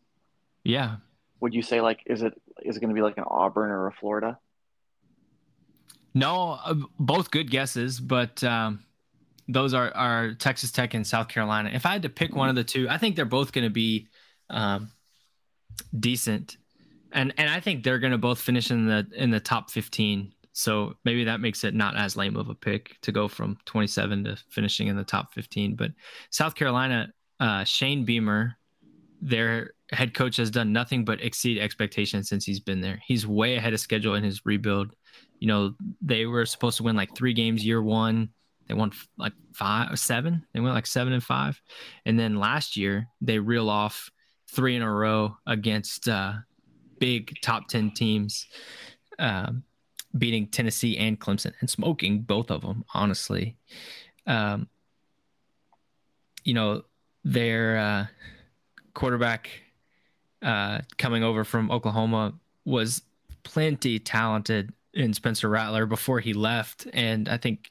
Yeah. 0.62 0.96
Would 1.40 1.55
you 1.55 1.62
say 1.62 1.81
like 1.81 2.01
is 2.07 2.22
it 2.22 2.35
is 2.62 2.77
it 2.77 2.81
going 2.81 2.90
to 2.90 2.94
be 2.94 3.03
like 3.03 3.16
an 3.16 3.25
Auburn 3.27 3.70
or 3.70 3.87
a 3.87 3.92
Florida? 3.92 4.38
No, 6.14 6.59
uh, 6.64 6.75
both 6.99 7.31
good 7.31 7.51
guesses, 7.51 7.99
but 7.99 8.44
um, 8.44 8.85
those 9.49 9.72
are 9.72 9.90
are 9.94 10.35
Texas 10.35 10.70
Tech 10.70 10.92
and 10.92 11.07
South 11.07 11.29
Carolina. 11.29 11.70
If 11.72 11.87
I 11.87 11.92
had 11.92 12.03
to 12.03 12.11
pick 12.11 12.37
one 12.37 12.51
of 12.51 12.55
the 12.55 12.64
two, 12.64 12.88
I 12.88 12.99
think 12.99 13.16
they're 13.16 13.25
both 13.25 13.53
going 13.53 13.64
to 13.64 13.70
be 13.70 14.09
um, 14.51 14.90
decent, 15.99 16.59
and 17.16 17.35
and 17.38 17.50
I 17.50 17.59
think 17.59 17.83
they're 17.83 17.98
going 17.98 18.12
to 18.12 18.18
both 18.18 18.40
finish 18.40 18.70
in 18.70 18.87
the 18.87 19.07
in 19.16 19.31
the 19.31 19.40
top 19.40 19.70
fifteen. 19.70 20.33
So 20.52 20.94
maybe 21.05 21.24
that 21.24 21.40
makes 21.40 21.64
it 21.64 21.74
not 21.74 21.96
as 21.96 22.16
lame 22.16 22.37
of 22.37 22.48
a 22.48 22.55
pick 22.55 22.96
to 23.02 23.12
go 23.12 23.29
from 23.29 23.59
27 23.66 24.24
to 24.24 24.38
finishing 24.48 24.88
in 24.88 24.96
the 24.96 25.05
top 25.05 25.35
15. 25.35 25.76
But 25.76 25.90
South 26.31 26.55
Carolina, 26.55 27.12
uh, 27.38 27.62
Shane 27.64 28.07
Beamer, 28.07 28.57
their 29.20 29.72
head 29.92 30.14
coach, 30.14 30.38
has 30.38 30.50
done 30.50 30.72
nothing 30.72 31.05
but 31.05 31.22
exceed 31.22 31.59
expectations 31.59 32.31
since 32.31 32.46
he's 32.46 32.59
been 32.59 32.81
there. 32.81 32.98
He's 33.07 33.26
way 33.26 33.57
ahead 33.57 33.74
of 33.74 33.81
schedule 33.81 34.14
in 34.14 34.24
his 34.24 34.46
rebuild. 34.46 34.94
You 35.40 35.48
know, 35.48 35.74
they 36.00 36.24
were 36.24 36.46
supposed 36.46 36.79
to 36.79 36.85
win 36.85 36.96
like 36.96 37.14
three 37.14 37.35
games 37.35 37.62
year 37.62 37.83
one. 37.83 38.31
They 38.66 38.72
won 38.72 38.92
like 39.18 39.35
five 39.52 39.92
or 39.92 39.96
seven. 39.96 40.46
They 40.55 40.61
went 40.61 40.74
like 40.74 40.87
seven 40.87 41.12
and 41.12 41.22
five. 41.22 41.61
And 42.07 42.18
then 42.18 42.38
last 42.38 42.79
year, 42.79 43.09
they 43.20 43.38
reel 43.38 43.68
off 43.68 44.11
three 44.50 44.74
in 44.74 44.81
a 44.81 44.90
row 44.90 45.37
against 45.46 46.09
uh, 46.09 46.33
big 46.98 47.38
top 47.42 47.68
10 47.68 47.92
teams, 47.92 48.46
um, 49.18 49.62
beating 50.16 50.46
Tennessee 50.46 50.96
and 50.96 51.18
Clemson 51.20 51.52
and 51.61 51.68
smoking 51.68 52.22
both 52.22 52.50
of 52.50 52.62
them, 52.62 52.85
honestly. 52.94 53.56
Um, 54.26 54.68
you 56.44 56.54
know, 56.54 56.82
their 57.24 57.76
uh, 57.76 58.06
quarterback 58.94 59.50
uh, 60.42 60.80
coming 60.96 61.22
over 61.22 61.44
from 61.44 61.70
Oklahoma 61.70 62.35
was 62.64 63.02
plenty 63.42 63.98
talented 63.98 64.72
in 64.94 65.12
Spencer 65.12 65.48
Rattler 65.48 65.87
before 65.87 66.20
he 66.20 66.32
left, 66.32 66.87
and 66.92 67.28
I 67.28 67.37
think 67.37 67.70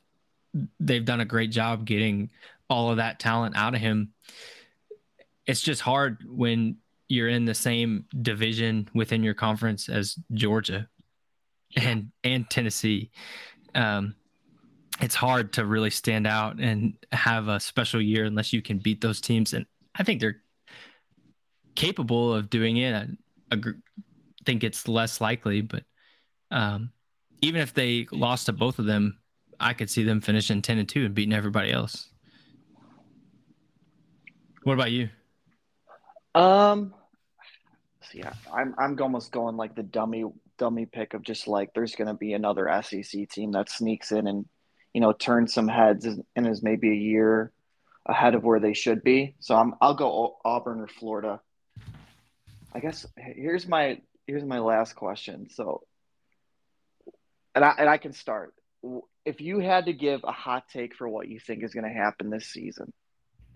they've 0.80 1.04
done 1.04 1.22
a 1.22 1.26
great 1.26 1.52
job 1.52 1.86
getting 1.86 2.30
all 2.70 2.92
of 2.92 2.98
that 2.98 3.20
talent 3.20 3.56
out 3.56 3.76
of 3.76 3.82
him. 3.82 4.14
It's 5.46 5.62
just 5.62 5.82
hard 5.82 6.24
when 6.28 6.78
you're 7.08 7.30
in 7.30 7.46
the 7.46 7.54
same 7.54 8.06
division 8.22 8.90
within 8.94 9.24
your 9.24 9.34
conference 9.34 9.90
as 9.90 10.18
Georgia 10.34 10.88
and 11.76 12.12
and 12.24 12.50
Tennessee. 12.50 13.12
Um, 13.74 14.16
it's 15.02 15.16
hard 15.16 15.54
to 15.54 15.66
really 15.66 15.90
stand 15.90 16.26
out 16.26 16.60
and 16.60 16.94
have 17.12 17.48
a 17.48 17.60
special 17.60 18.02
year 18.02 18.26
unless 18.26 18.54
you 18.54 18.62
can 18.62 18.78
beat 18.78 19.02
those 19.02 19.20
teams. 19.20 19.54
And 19.54 19.66
I 19.94 20.04
think 20.04 20.22
they're 20.22 20.42
capable 21.76 22.34
of 22.34 22.50
doing 22.50 22.78
it. 22.78 22.94
I, 22.94 23.08
agree, 23.52 23.74
think 24.46 24.64
it's 24.64 24.88
less 24.88 25.20
likely, 25.20 25.62
but 25.62 25.84
um, 26.50 26.92
even 27.42 27.62
if 27.62 27.74
they 27.74 28.08
lost 28.12 28.46
to 28.46 28.54
both 28.54 28.80
of 28.80 28.86
them, 28.86 29.20
I 29.60 29.74
could 29.74 29.90
see 29.90 30.04
them 30.04 30.22
finishing 30.22 30.62
10 30.62 30.78
and 30.78 30.90
2 30.90 31.06
and 31.06 31.16
beating 31.16 31.34
everybody 31.34 31.72
else. 31.72 32.10
What 34.64 34.74
about 34.74 34.92
you? 34.92 35.10
Um, 36.36 36.94
see, 38.12 38.22
I'm 38.54 38.76
I'm 38.78 39.02
almost 39.02 39.32
going 39.32 39.56
like 39.56 39.74
the 39.74 39.84
dummy 39.84 40.26
dummy 40.58 40.86
pick 40.86 41.14
of 41.14 41.24
just 41.24 41.48
like 41.48 41.74
there's 41.74 41.96
going 41.96 42.08
to 42.08 42.14
be 42.14 42.34
another 42.34 42.70
SEC 42.84 43.30
team 43.30 43.54
that 43.54 43.70
sneaks 43.70 44.12
in 44.12 44.28
and 44.28 44.46
you 44.94 45.02
know 45.02 45.14
turns 45.14 45.54
some 45.54 45.68
heads 45.68 46.06
and 46.06 46.48
is 46.48 46.62
maybe 46.62 46.92
a 46.92 46.96
year 46.96 47.52
ahead 48.06 48.36
of 48.36 48.44
where 48.44 48.60
they 48.60 48.74
should 48.74 49.02
be. 49.02 49.36
So 49.40 49.56
I'm 49.56 49.76
I'll 49.82 49.96
go 49.96 50.38
Auburn 50.44 50.82
or 50.82 50.88
Florida. 50.88 51.40
I 52.74 52.82
guess 52.82 53.06
here's 53.18 53.66
my 53.66 54.02
here's 54.28 54.44
my 54.44 54.60
last 54.60 54.94
question. 54.98 55.50
So 55.50 55.84
and 57.56 57.64
I 57.64 57.76
and 57.80 57.90
I 57.90 57.98
can 57.98 58.12
start. 58.12 58.54
If 59.24 59.40
you 59.40 59.60
had 59.60 59.86
to 59.86 59.94
give 59.94 60.26
a 60.26 60.34
hot 60.34 60.66
take 60.68 60.96
for 60.96 61.08
what 61.08 61.30
you 61.30 61.40
think 61.40 61.64
is 61.64 61.74
going 61.74 61.86
to 61.86 61.90
happen 61.90 62.30
this 62.30 62.48
season, 62.48 62.92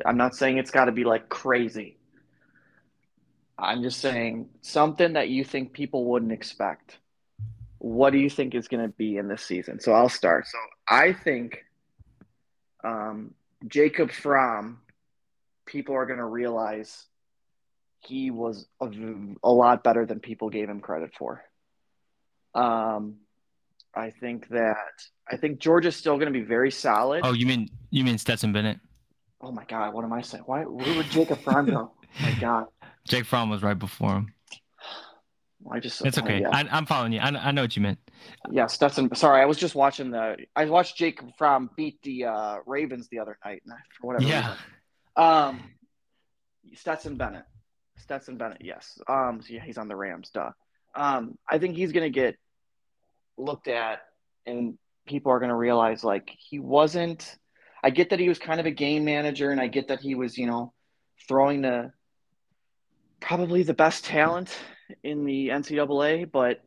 I'm 0.04 0.18
not 0.18 0.36
saying 0.36 0.58
it's 0.58 0.72
got 0.72 0.86
to 0.86 0.92
be 0.92 1.04
like 1.04 1.30
crazy. 1.30 1.99
I'm 3.62 3.84
just 3.84 4.00
saying 4.00 4.50
something 4.62 5.14
that 5.14 5.30
you 5.30 5.44
think 5.44 5.74
people 5.74 6.06
wouldn't 6.06 6.32
expect. 6.32 6.98
What 7.80 8.12
do 8.12 8.20
you 8.20 8.30
think 8.30 8.56
is 8.56 8.68
going 8.68 8.84
to 8.84 8.94
be 8.94 9.18
in 9.18 9.28
this 9.28 9.44
season? 9.44 9.80
So 9.80 9.94
I'll 9.94 10.10
start. 10.10 10.48
So 10.48 10.58
I 10.88 11.14
think 11.14 11.64
um, 12.84 13.34
Jacob 13.68 14.12
Fromm, 14.12 14.80
people 15.66 15.96
are 15.96 16.06
going 16.06 16.20
to 16.20 16.26
realize 16.26 17.06
he 18.00 18.32
was 18.32 18.66
a, 18.80 18.90
a, 19.44 19.52
lot 19.52 19.84
better 19.84 20.06
than 20.06 20.20
people 20.20 20.50
gave 20.50 20.70
him 20.70 20.80
credit 20.80 21.12
for. 21.18 21.44
Um, 22.56 23.16
I 23.94 24.12
think 24.12 24.48
that 24.50 24.78
I 25.30 25.38
think 25.38 25.60
Georgia's 25.60 25.96
still 25.96 26.16
going 26.16 26.32
to 26.32 26.40
be 26.40 26.46
very 26.46 26.72
solid. 26.72 27.22
Oh, 27.24 27.34
you 27.34 27.46
mean 27.46 27.70
you 27.92 28.04
mean 28.04 28.18
Stetson 28.18 28.54
Bennett? 28.54 28.80
Oh 29.42 29.52
my 29.52 29.66
God, 29.66 29.94
what 29.94 30.04
am 30.04 30.14
I 30.14 30.22
saying? 30.22 30.44
Why 30.46 30.62
where 30.64 30.96
would 30.96 31.10
Jacob 31.10 31.40
Fromm 31.42 31.66
go? 31.66 31.92
Oh 31.92 32.06
my 32.22 32.32
God, 32.40 32.68
Jake 33.10 33.26
Fromm 33.26 33.50
was 33.50 33.62
right 33.62 33.78
before 33.78 34.14
him. 34.14 34.34
I 35.70 35.80
just 35.80 36.06
it's 36.06 36.18
okay. 36.18 36.44
Uh, 36.44 36.50
yeah. 36.50 36.68
I, 36.72 36.78
am 36.78 36.86
following 36.86 37.12
you. 37.12 37.20
I, 37.20 37.30
I 37.30 37.52
know 37.52 37.64
what 37.64 37.76
you 37.76 37.82
meant. 37.82 38.00
Yeah, 38.50 38.68
Stetson. 38.68 39.14
Sorry, 39.16 39.42
I 39.42 39.46
was 39.46 39.58
just 39.58 39.76
watching 39.76 40.12
the. 40.12 40.38
I 40.56 40.66
watched 40.66 40.96
Jake 40.96 41.20
Fromm 41.38 41.70
beat 41.76 42.02
the 42.02 42.26
uh, 42.26 42.58
Ravens 42.66 43.10
the 43.12 43.20
other 43.20 43.38
night, 43.44 43.62
and 43.66 43.74
for 44.00 44.08
whatever 44.08 44.26
yeah. 44.26 44.50
reason. 44.52 44.58
Um, 45.18 45.64
Stetson 46.76 47.18
Bennett. 47.18 47.46
Stetson 47.98 48.38
Bennett. 48.38 48.62
Yes. 48.62 49.00
Um. 49.08 49.42
So 49.42 49.54
yeah, 49.54 49.64
he's 49.64 49.78
on 49.78 49.90
the 49.90 49.96
Rams. 49.96 50.30
Duh. 50.34 50.52
Um. 50.96 51.38
I 51.48 51.58
think 51.58 51.76
he's 51.76 51.92
gonna 51.92 52.10
get 52.10 52.38
looked 53.38 53.68
at, 53.68 54.00
and 54.46 54.78
people 55.06 55.32
are 55.32 55.40
gonna 55.40 55.58
realize 55.58 56.04
like 56.04 56.32
he 56.38 56.60
wasn't. 56.60 57.38
I 57.84 57.90
get 57.90 58.12
that 58.12 58.20
he 58.20 58.30
was 58.30 58.40
kind 58.40 58.60
of 58.60 58.66
a 58.66 58.72
game 58.72 59.04
manager, 59.04 59.52
and 59.52 59.60
I 59.60 59.68
get 59.68 59.90
that 59.90 60.00
he 60.00 60.16
was, 60.16 60.38
you 60.38 60.48
know, 60.48 60.74
throwing 61.28 61.62
the 61.62 61.92
probably 63.20 63.64
the 63.64 63.74
best 63.74 64.06
talent 64.06 64.56
in 65.04 65.26
the 65.26 65.50
NCAA, 65.50 66.32
but 66.32 66.62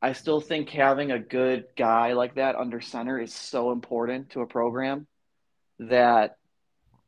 I 0.00 0.12
still 0.12 0.40
think 0.40 0.68
having 0.70 1.10
a 1.10 1.18
good 1.18 1.66
guy 1.76 2.12
like 2.12 2.36
that 2.36 2.56
under 2.56 2.80
center 2.80 3.20
is 3.20 3.34
so 3.34 3.72
important 3.72 4.30
to 4.30 4.40
a 4.40 4.46
program 4.46 5.06
that 5.80 6.36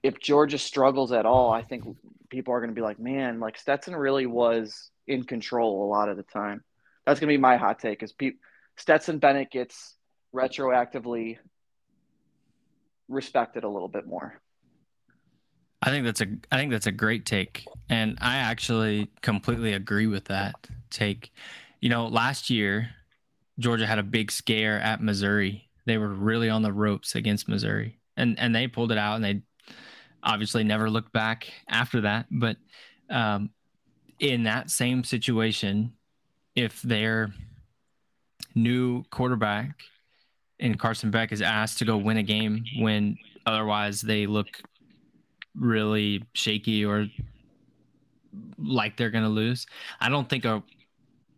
if 0.02 0.18
Georgia 0.18 0.58
struggles 0.58 1.12
at 1.12 1.26
all, 1.26 1.52
I 1.52 1.62
think 1.62 1.84
people 2.30 2.54
are 2.54 2.60
going 2.60 2.70
to 2.70 2.74
be 2.74 2.80
like, 2.80 2.98
man, 2.98 3.38
like 3.40 3.58
Stetson 3.58 3.94
really 3.94 4.26
was 4.26 4.90
in 5.06 5.24
control 5.24 5.84
a 5.84 5.88
lot 5.88 6.08
of 6.08 6.16
the 6.16 6.22
time. 6.22 6.62
That's 7.06 7.20
going 7.20 7.28
to 7.28 7.36
be 7.36 7.40
my 7.40 7.56
hot 7.56 7.78
take 7.78 8.02
is 8.02 8.12
pe- 8.12 8.38
Stetson 8.76 9.18
Bennett 9.18 9.50
gets 9.50 9.96
retroactively 10.34 11.38
respected 13.08 13.64
a 13.64 13.68
little 13.68 13.88
bit 13.88 14.06
more. 14.06 14.40
I 15.82 15.90
think 15.90 16.04
that's 16.04 16.20
a 16.20 16.26
I 16.52 16.58
think 16.58 16.70
that's 16.70 16.86
a 16.86 16.92
great 16.92 17.24
take. 17.24 17.66
And 17.88 18.18
I 18.20 18.36
actually 18.36 19.10
completely 19.22 19.72
agree 19.72 20.06
with 20.06 20.26
that 20.26 20.54
take. 20.90 21.32
You 21.80 21.88
know, 21.88 22.06
last 22.06 22.50
year 22.50 22.90
Georgia 23.58 23.86
had 23.86 23.98
a 23.98 24.02
big 24.02 24.30
scare 24.30 24.80
at 24.80 25.02
Missouri. 25.02 25.68
They 25.86 25.98
were 25.98 26.08
really 26.08 26.50
on 26.50 26.62
the 26.62 26.72
ropes 26.72 27.14
against 27.14 27.48
Missouri. 27.48 27.98
And 28.16 28.38
and 28.38 28.54
they 28.54 28.66
pulled 28.66 28.92
it 28.92 28.98
out 28.98 29.16
and 29.16 29.24
they 29.24 29.42
obviously 30.22 30.64
never 30.64 30.90
looked 30.90 31.12
back 31.12 31.50
after 31.68 32.02
that. 32.02 32.26
But 32.30 32.56
um, 33.08 33.50
in 34.18 34.44
that 34.44 34.70
same 34.70 35.02
situation, 35.02 35.94
if 36.54 36.82
their 36.82 37.32
new 38.54 39.02
quarterback 39.04 39.80
and 40.58 40.78
Carson 40.78 41.10
Beck 41.10 41.32
is 41.32 41.40
asked 41.40 41.78
to 41.78 41.84
go 41.84 41.96
win 41.96 42.18
a 42.18 42.22
game 42.22 42.64
when 42.78 43.16
otherwise 43.46 44.02
they 44.02 44.26
look 44.26 44.48
really 45.60 46.24
shaky 46.32 46.84
or 46.84 47.06
like 48.58 48.96
they're 48.96 49.10
going 49.10 49.24
to 49.24 49.30
lose. 49.30 49.66
I 50.00 50.08
don't 50.08 50.28
think 50.28 50.44
a 50.44 50.62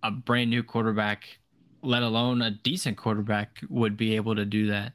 a 0.02 0.10
brand 0.10 0.50
new 0.50 0.62
quarterback, 0.62 1.38
let 1.82 2.02
alone 2.02 2.42
a 2.42 2.50
decent 2.50 2.96
quarterback, 2.96 3.60
would 3.68 3.96
be 3.96 4.16
able 4.16 4.34
to 4.34 4.44
do 4.44 4.68
that. 4.68 4.92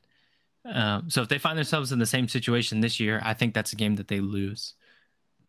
Um, 0.65 1.09
so 1.09 1.21
if 1.21 1.29
they 1.29 1.37
find 1.37 1.57
themselves 1.57 1.93
in 1.93 1.99
the 1.99 2.05
same 2.05 2.27
situation 2.27 2.81
this 2.81 2.99
year, 2.99 3.21
I 3.23 3.33
think 3.33 3.53
that's 3.53 3.71
a 3.71 3.77
game 3.77 3.95
that 3.95 4.09
they 4.09 4.19
lose. 4.19 4.73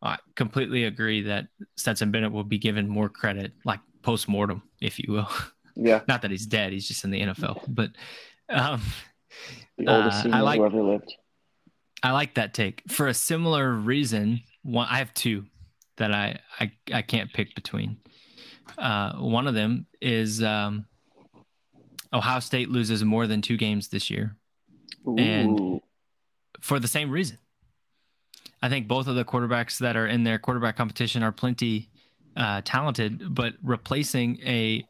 I 0.01 0.17
completely 0.37 0.85
agree 0.85 1.23
that 1.23 1.49
Stetson 1.77 2.13
Bennett 2.13 2.31
will 2.31 2.45
be 2.45 2.59
given 2.59 2.89
more 2.89 3.09
credit, 3.09 3.53
like 3.65 3.81
post 4.03 4.29
mortem, 4.29 4.63
if 4.81 4.99
you 4.99 5.13
will. 5.13 5.29
Yeah. 5.81 6.01
Not 6.09 6.23
that 6.23 6.33
he's 6.33 6.45
dead; 6.45 6.73
he's 6.73 6.89
just 6.89 7.05
in 7.05 7.13
the 7.13 7.21
NFL. 7.21 7.63
But 7.69 7.93
um, 8.49 8.83
the 9.77 9.87
oldest 9.87 10.27
uh, 10.27 10.31
I 10.33 10.41
like, 10.41 10.59
who 10.59 10.67
ever 10.67 10.83
lived. 10.83 11.15
I 12.03 12.13
like 12.13 12.35
that 12.35 12.55
take 12.55 12.83
for 12.89 13.09
a 13.09 13.15
similar 13.15 13.73
reason. 13.73 14.43
One, 14.63 14.87
I 14.89 14.99
have 14.99 15.13
two 15.15 15.47
that 15.97 16.13
I 16.13 16.39
I, 16.61 16.73
I 16.93 17.03
can't 17.03 17.33
pick 17.33 17.55
between. 17.55 17.99
Uh, 18.77 19.15
one 19.15 19.47
of 19.47 19.55
them 19.55 19.87
is 20.01 20.43
um, 20.43 20.87
Ohio 22.13 22.41
State 22.41 22.69
loses 22.69 23.05
more 23.05 23.27
than 23.27 23.43
two 23.43 23.57
games 23.57 23.89
this 23.89 24.11
year, 24.11 24.37
Ooh. 25.07 25.17
and 25.17 25.81
for 26.61 26.79
the 26.79 26.89
same 26.89 27.11
reason. 27.11 27.39
I 28.61 28.69
think 28.69 28.89
both 28.89 29.07
of 29.07 29.15
the 29.15 29.25
quarterbacks 29.25 29.79
that 29.79 29.97
are 29.97 30.07
in 30.07 30.25
their 30.25 30.39
quarterback 30.39 30.77
competition 30.77 31.23
are 31.23 31.31
plenty 31.31 31.91
uh, 32.37 32.61
talented, 32.65 33.35
but 33.35 33.55
replacing 33.63 34.41
a 34.45 34.85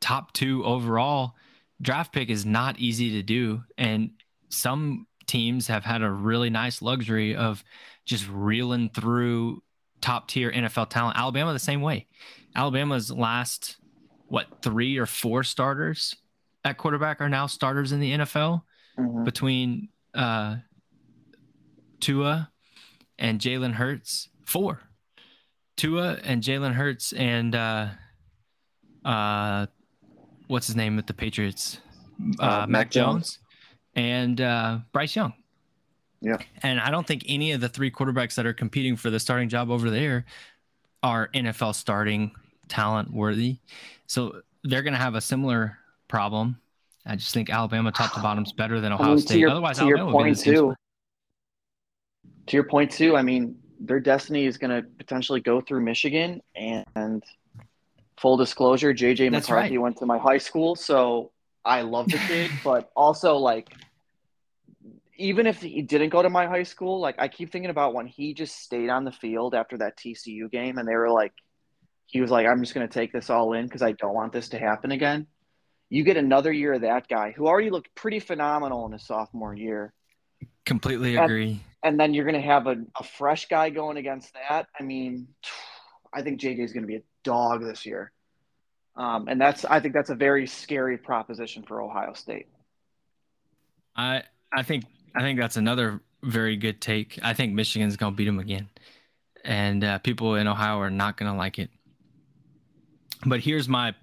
top 0.00 0.32
two 0.32 0.64
overall 0.64 1.34
draft 1.80 2.12
pick 2.12 2.30
is 2.30 2.46
not 2.46 2.78
easy 2.78 3.10
to 3.12 3.22
do, 3.22 3.62
and 3.76 4.10
some 4.48 5.06
teams 5.26 5.66
have 5.68 5.84
had 5.84 6.02
a 6.02 6.10
really 6.10 6.50
nice 6.50 6.82
luxury 6.82 7.34
of 7.34 7.64
just 8.04 8.28
reeling 8.28 8.90
through 8.90 9.62
top 10.00 10.28
tier 10.28 10.52
NFL 10.52 10.90
talent. 10.90 11.16
Alabama 11.16 11.52
the 11.52 11.58
same 11.58 11.80
way. 11.80 12.06
Alabama's 12.54 13.10
last 13.10 13.76
what 14.28 14.46
three 14.62 14.98
or 14.98 15.06
four 15.06 15.42
starters 15.42 16.16
at 16.64 16.78
quarterback 16.78 17.20
are 17.20 17.28
now 17.28 17.46
starters 17.46 17.92
in 17.92 18.00
the 18.00 18.12
NFL 18.12 18.62
mm-hmm. 18.98 19.24
between 19.24 19.88
uh, 20.14 20.56
Tua 22.00 22.50
and 23.18 23.40
Jalen 23.40 23.72
Hurts. 23.72 24.28
Four. 24.44 24.80
Tua 25.76 26.18
and 26.22 26.42
Jalen 26.42 26.72
Hurts 26.72 27.12
and 27.12 27.54
uh, 27.54 27.88
uh, 29.04 29.66
what's 30.46 30.66
his 30.66 30.76
name 30.76 30.96
with 30.96 31.06
the 31.06 31.14
Patriots? 31.14 31.80
Uh, 32.38 32.42
uh 32.42 32.48
Mac, 32.60 32.68
Mac 32.68 32.90
Jones. 32.90 33.14
Jones 33.14 33.38
and 33.96 34.40
uh, 34.40 34.78
Bryce 34.92 35.14
Young. 35.16 35.32
Yeah. 36.20 36.38
And 36.62 36.80
I 36.80 36.90
don't 36.90 37.06
think 37.06 37.24
any 37.28 37.52
of 37.52 37.60
the 37.60 37.68
three 37.68 37.90
quarterbacks 37.90 38.34
that 38.36 38.46
are 38.46 38.54
competing 38.54 38.96
for 38.96 39.10
the 39.10 39.20
starting 39.20 39.48
job 39.48 39.70
over 39.70 39.90
there 39.90 40.24
are 41.02 41.28
NFL 41.34 41.74
starting 41.74 42.32
talent 42.68 43.12
worthy. 43.12 43.58
So 44.06 44.40
they're 44.62 44.82
going 44.82 44.94
to 44.94 44.98
have 44.98 45.14
a 45.14 45.20
similar 45.20 45.78
problem. 46.08 46.58
I 47.04 47.16
just 47.16 47.34
think 47.34 47.50
Alabama 47.50 47.92
top 47.92 48.14
to 48.14 48.20
bottom 48.20 48.44
is 48.44 48.52
better 48.52 48.80
than 48.80 48.92
Ohio 48.94 49.06
I 49.06 49.10
mean, 49.10 49.18
State. 49.18 49.38
Your, 49.38 49.50
Otherwise, 49.50 49.76
to 49.76 49.82
Alabama 49.82 50.10
your 50.10 50.12
point 50.12 50.38
too. 50.38 50.74
To 52.46 52.56
your 52.56 52.64
point 52.64 52.90
too, 52.90 53.16
I 53.16 53.22
mean, 53.22 53.56
their 53.80 54.00
destiny 54.00 54.46
is 54.46 54.56
going 54.56 54.70
to 54.70 54.88
potentially 54.96 55.40
go 55.40 55.60
through 55.60 55.82
Michigan. 55.82 56.40
And 56.54 57.22
full 58.18 58.38
disclosure, 58.38 58.94
JJ 58.94 59.30
That's 59.30 59.48
McCarthy 59.48 59.76
right. 59.76 59.82
went 59.82 59.98
to 59.98 60.06
my 60.06 60.16
high 60.16 60.38
school, 60.38 60.74
so 60.74 61.32
I 61.64 61.82
love 61.82 62.08
the 62.08 62.18
kid, 62.28 62.50
but 62.62 62.90
also 62.94 63.36
like 63.36 63.68
even 65.16 65.46
if 65.46 65.60
he 65.60 65.82
didn't 65.82 66.10
go 66.10 66.22
to 66.22 66.30
my 66.30 66.46
high 66.46 66.62
school, 66.62 67.00
like 67.00 67.16
I 67.18 67.28
keep 67.28 67.52
thinking 67.52 67.70
about 67.70 67.94
when 67.94 68.06
he 68.06 68.34
just 68.34 68.56
stayed 68.56 68.90
on 68.90 69.04
the 69.04 69.12
field 69.12 69.54
after 69.54 69.78
that 69.78 69.96
TCU 69.96 70.50
game 70.50 70.78
and 70.78 70.88
they 70.88 70.94
were 70.94 71.10
like 71.10 71.32
he 72.06 72.20
was 72.20 72.30
like 72.30 72.46
I'm 72.46 72.60
just 72.60 72.74
going 72.74 72.86
to 72.86 72.92
take 72.92 73.12
this 73.12 73.30
all 73.30 73.52
in 73.52 73.68
cuz 73.68 73.82
I 73.82 73.92
don't 73.92 74.14
want 74.14 74.32
this 74.32 74.50
to 74.50 74.58
happen 74.58 74.92
again. 74.92 75.26
You 75.88 76.02
get 76.02 76.16
another 76.16 76.52
year 76.52 76.74
of 76.74 76.80
that 76.80 77.08
guy 77.08 77.32
who 77.32 77.46
already 77.46 77.70
looked 77.70 77.94
pretty 77.94 78.18
phenomenal 78.18 78.86
in 78.86 78.92
his 78.92 79.06
sophomore 79.06 79.54
year. 79.54 79.92
Completely 80.66 81.16
agree. 81.16 81.50
And, 81.50 81.60
and 81.82 82.00
then 82.00 82.14
you're 82.14 82.24
going 82.24 82.40
to 82.40 82.46
have 82.46 82.66
a, 82.66 82.76
a 82.98 83.04
fresh 83.04 83.46
guy 83.46 83.70
going 83.70 83.98
against 83.98 84.32
that. 84.34 84.66
I 84.78 84.82
mean, 84.82 85.28
I 86.12 86.22
think 86.22 86.40
JJ 86.40 86.60
is 86.60 86.72
going 86.72 86.82
to 86.82 86.88
be 86.88 86.96
a 86.96 87.02
dog 87.22 87.62
this 87.62 87.84
year. 87.86 88.12
Um, 88.96 89.28
and 89.28 89.40
that's 89.40 89.64
I 89.64 89.80
think 89.80 89.94
that's 89.94 90.10
a 90.10 90.14
very 90.14 90.46
scary 90.46 90.98
proposition 90.98 91.64
for 91.64 91.82
Ohio 91.82 92.12
State. 92.14 92.46
I 93.96 94.22
I 94.52 94.62
think 94.62 94.84
I 95.14 95.20
think 95.20 95.38
that's 95.38 95.56
another 95.56 96.00
very 96.22 96.56
good 96.56 96.80
take. 96.80 97.18
I 97.22 97.34
think 97.34 97.52
Michigan's 97.54 97.96
gonna 97.96 98.14
beat 98.16 98.24
them 98.24 98.38
again, 98.38 98.68
and 99.44 99.84
uh, 99.84 99.98
people 99.98 100.34
in 100.36 100.46
Ohio 100.48 100.78
are 100.78 100.90
not 100.90 101.16
gonna 101.16 101.36
like 101.36 101.58
it. 101.58 101.70
But 103.26 103.40
here's 103.40 103.68
my 103.68 103.94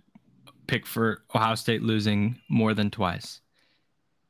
pick 0.68 0.86
for 0.86 1.24
Ohio 1.36 1.56
State 1.56 1.82
losing 1.84 2.40
more 2.50 2.74
than 2.74 2.90
twice. 2.90 3.42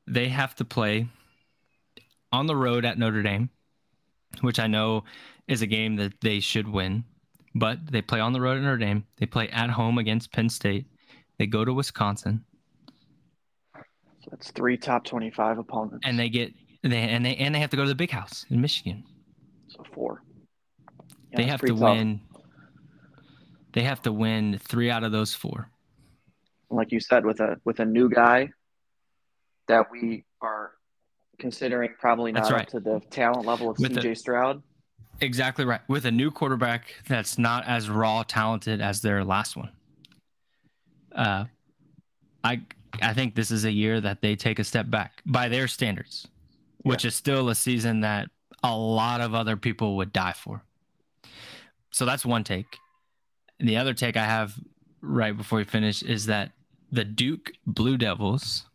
They 0.07 0.27
have 0.29 0.55
to 0.55 0.65
play 0.65 1.07
on 2.31 2.47
the 2.47 2.55
road 2.55 2.83
at 2.85 2.97
Notre 2.97 3.21
Dame, 3.23 3.49
which 4.41 4.59
I 4.59 4.67
know 4.67 5.03
is 5.47 5.61
a 5.61 5.67
game 5.67 5.97
that 5.97 6.19
they 6.21 6.39
should 6.39 6.67
win, 6.67 7.03
but 7.53 7.77
they 7.91 8.01
play 8.01 8.19
on 8.19 8.33
the 8.33 8.41
road 8.41 8.57
at 8.57 8.63
Notre 8.63 8.77
Dame. 8.77 9.05
They 9.17 9.25
play 9.25 9.49
at 9.49 9.69
home 9.69 9.97
against 9.97 10.31
Penn 10.31 10.49
State. 10.49 10.85
They 11.37 11.45
go 11.47 11.63
to 11.65 11.73
Wisconsin, 11.73 12.43
So 13.75 14.29
that's 14.31 14.51
three 14.51 14.77
top 14.77 15.03
twenty-five 15.05 15.57
opponents. 15.57 16.05
and 16.05 16.17
they 16.19 16.29
get 16.29 16.53
they 16.83 16.97
and 16.97 17.25
they 17.25 17.35
and 17.35 17.53
they 17.53 17.59
have 17.59 17.69
to 17.71 17.77
go 17.77 17.83
to 17.83 17.89
the 17.89 17.95
Big 17.95 18.11
House 18.11 18.45
in 18.49 18.59
Michigan. 18.61 19.03
so 19.67 19.83
four. 19.93 20.23
Yeah, 21.31 21.37
they 21.37 21.43
have 21.45 21.61
to 21.61 21.67
tough. 21.67 21.79
win. 21.79 22.21
They 23.73 23.83
have 23.83 24.01
to 24.03 24.11
win 24.11 24.59
three 24.61 24.89
out 24.91 25.03
of 25.03 25.11
those 25.11 25.33
four. 25.33 25.69
like 26.69 26.91
you 26.91 26.99
said, 26.99 27.25
with 27.25 27.39
a 27.39 27.59
with 27.65 27.79
a 27.79 27.85
new 27.85 28.09
guy 28.09 28.49
that 29.67 29.89
we 29.91 30.25
are 30.41 30.71
considering 31.39 31.91
probably 31.99 32.31
not 32.31 32.49
That's 32.49 32.63
up 32.63 32.67
to 32.69 32.79
the 32.79 32.99
talent 33.09 33.45
level 33.45 33.69
of 33.69 33.79
With 33.79 33.93
CJ 33.95 34.01
the- 34.01 34.15
Stroud. 34.15 34.61
Exactly 35.21 35.65
right. 35.65 35.81
With 35.87 36.05
a 36.05 36.11
new 36.11 36.31
quarterback 36.31 36.95
that's 37.07 37.37
not 37.37 37.65
as 37.67 37.89
raw 37.89 38.23
talented 38.23 38.81
as 38.81 39.01
their 39.01 39.23
last 39.23 39.55
one. 39.55 39.69
Uh, 41.15 41.45
I 42.43 42.61
I 43.01 43.13
think 43.13 43.35
this 43.35 43.51
is 43.51 43.63
a 43.65 43.71
year 43.71 44.01
that 44.01 44.21
they 44.21 44.35
take 44.35 44.57
a 44.59 44.63
step 44.63 44.89
back 44.89 45.21
by 45.25 45.47
their 45.47 45.67
standards, 45.67 46.27
which 46.83 47.05
is 47.05 47.15
still 47.15 47.49
a 47.49 47.55
season 47.55 48.01
that 48.01 48.29
a 48.63 48.75
lot 48.75 49.21
of 49.21 49.33
other 49.33 49.57
people 49.57 49.97
would 49.97 50.13
die 50.13 50.33
for. 50.33 50.63
So 51.91 52.05
that's 52.05 52.25
one 52.25 52.43
take. 52.43 52.77
And 53.59 53.67
the 53.67 53.77
other 53.77 53.93
take 53.93 54.17
I 54.17 54.25
have 54.25 54.53
right 55.01 55.35
before 55.35 55.57
we 55.59 55.63
finish 55.63 56.01
is 56.01 56.25
that 56.27 56.51
the 56.91 57.03
Duke 57.03 57.51
Blue 57.65 57.97
Devils 57.97 58.65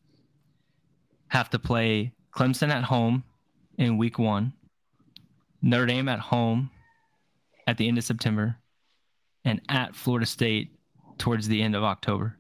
have 1.29 1.51
to 1.51 1.59
play 1.59 2.13
Clemson 2.33 2.71
at 2.71 2.85
home 2.85 3.25
in 3.79 3.99
week 3.99 4.19
one. 4.19 4.53
Notre 5.63 5.87
Dame 5.87 6.09
at 6.09 6.21
home 6.21 6.71
at 7.67 7.77
the 7.77 7.89
end 7.89 7.99
of 7.99 8.05
September 8.05 8.57
and 9.45 9.61
at 9.69 9.95
Florida 9.95 10.27
State 10.27 10.71
towards 11.19 11.49
the 11.49 11.63
end 11.63 11.75
of 11.75 11.83
October. 11.83 12.37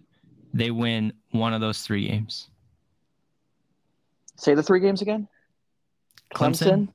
They 0.54 0.70
win 0.70 1.12
one 1.30 1.52
of 1.52 1.60
those 1.60 1.82
three 1.82 2.06
games. 2.08 2.48
Say 4.36 4.54
the 4.54 4.62
three 4.62 4.80
games 4.80 5.02
again. 5.02 5.28
Clemson 6.34 6.88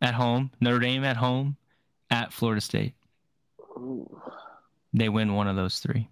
at 0.00 0.14
home, 0.14 0.50
Notre 0.60 0.78
Dame 0.78 1.04
at 1.04 1.16
home, 1.16 1.56
at 2.10 2.32
Florida 2.32 2.60
State. 2.60 2.94
Ooh. 3.76 4.20
They 4.92 5.08
win 5.08 5.34
one 5.34 5.46
of 5.46 5.56
those 5.56 5.78
three. 5.78 6.08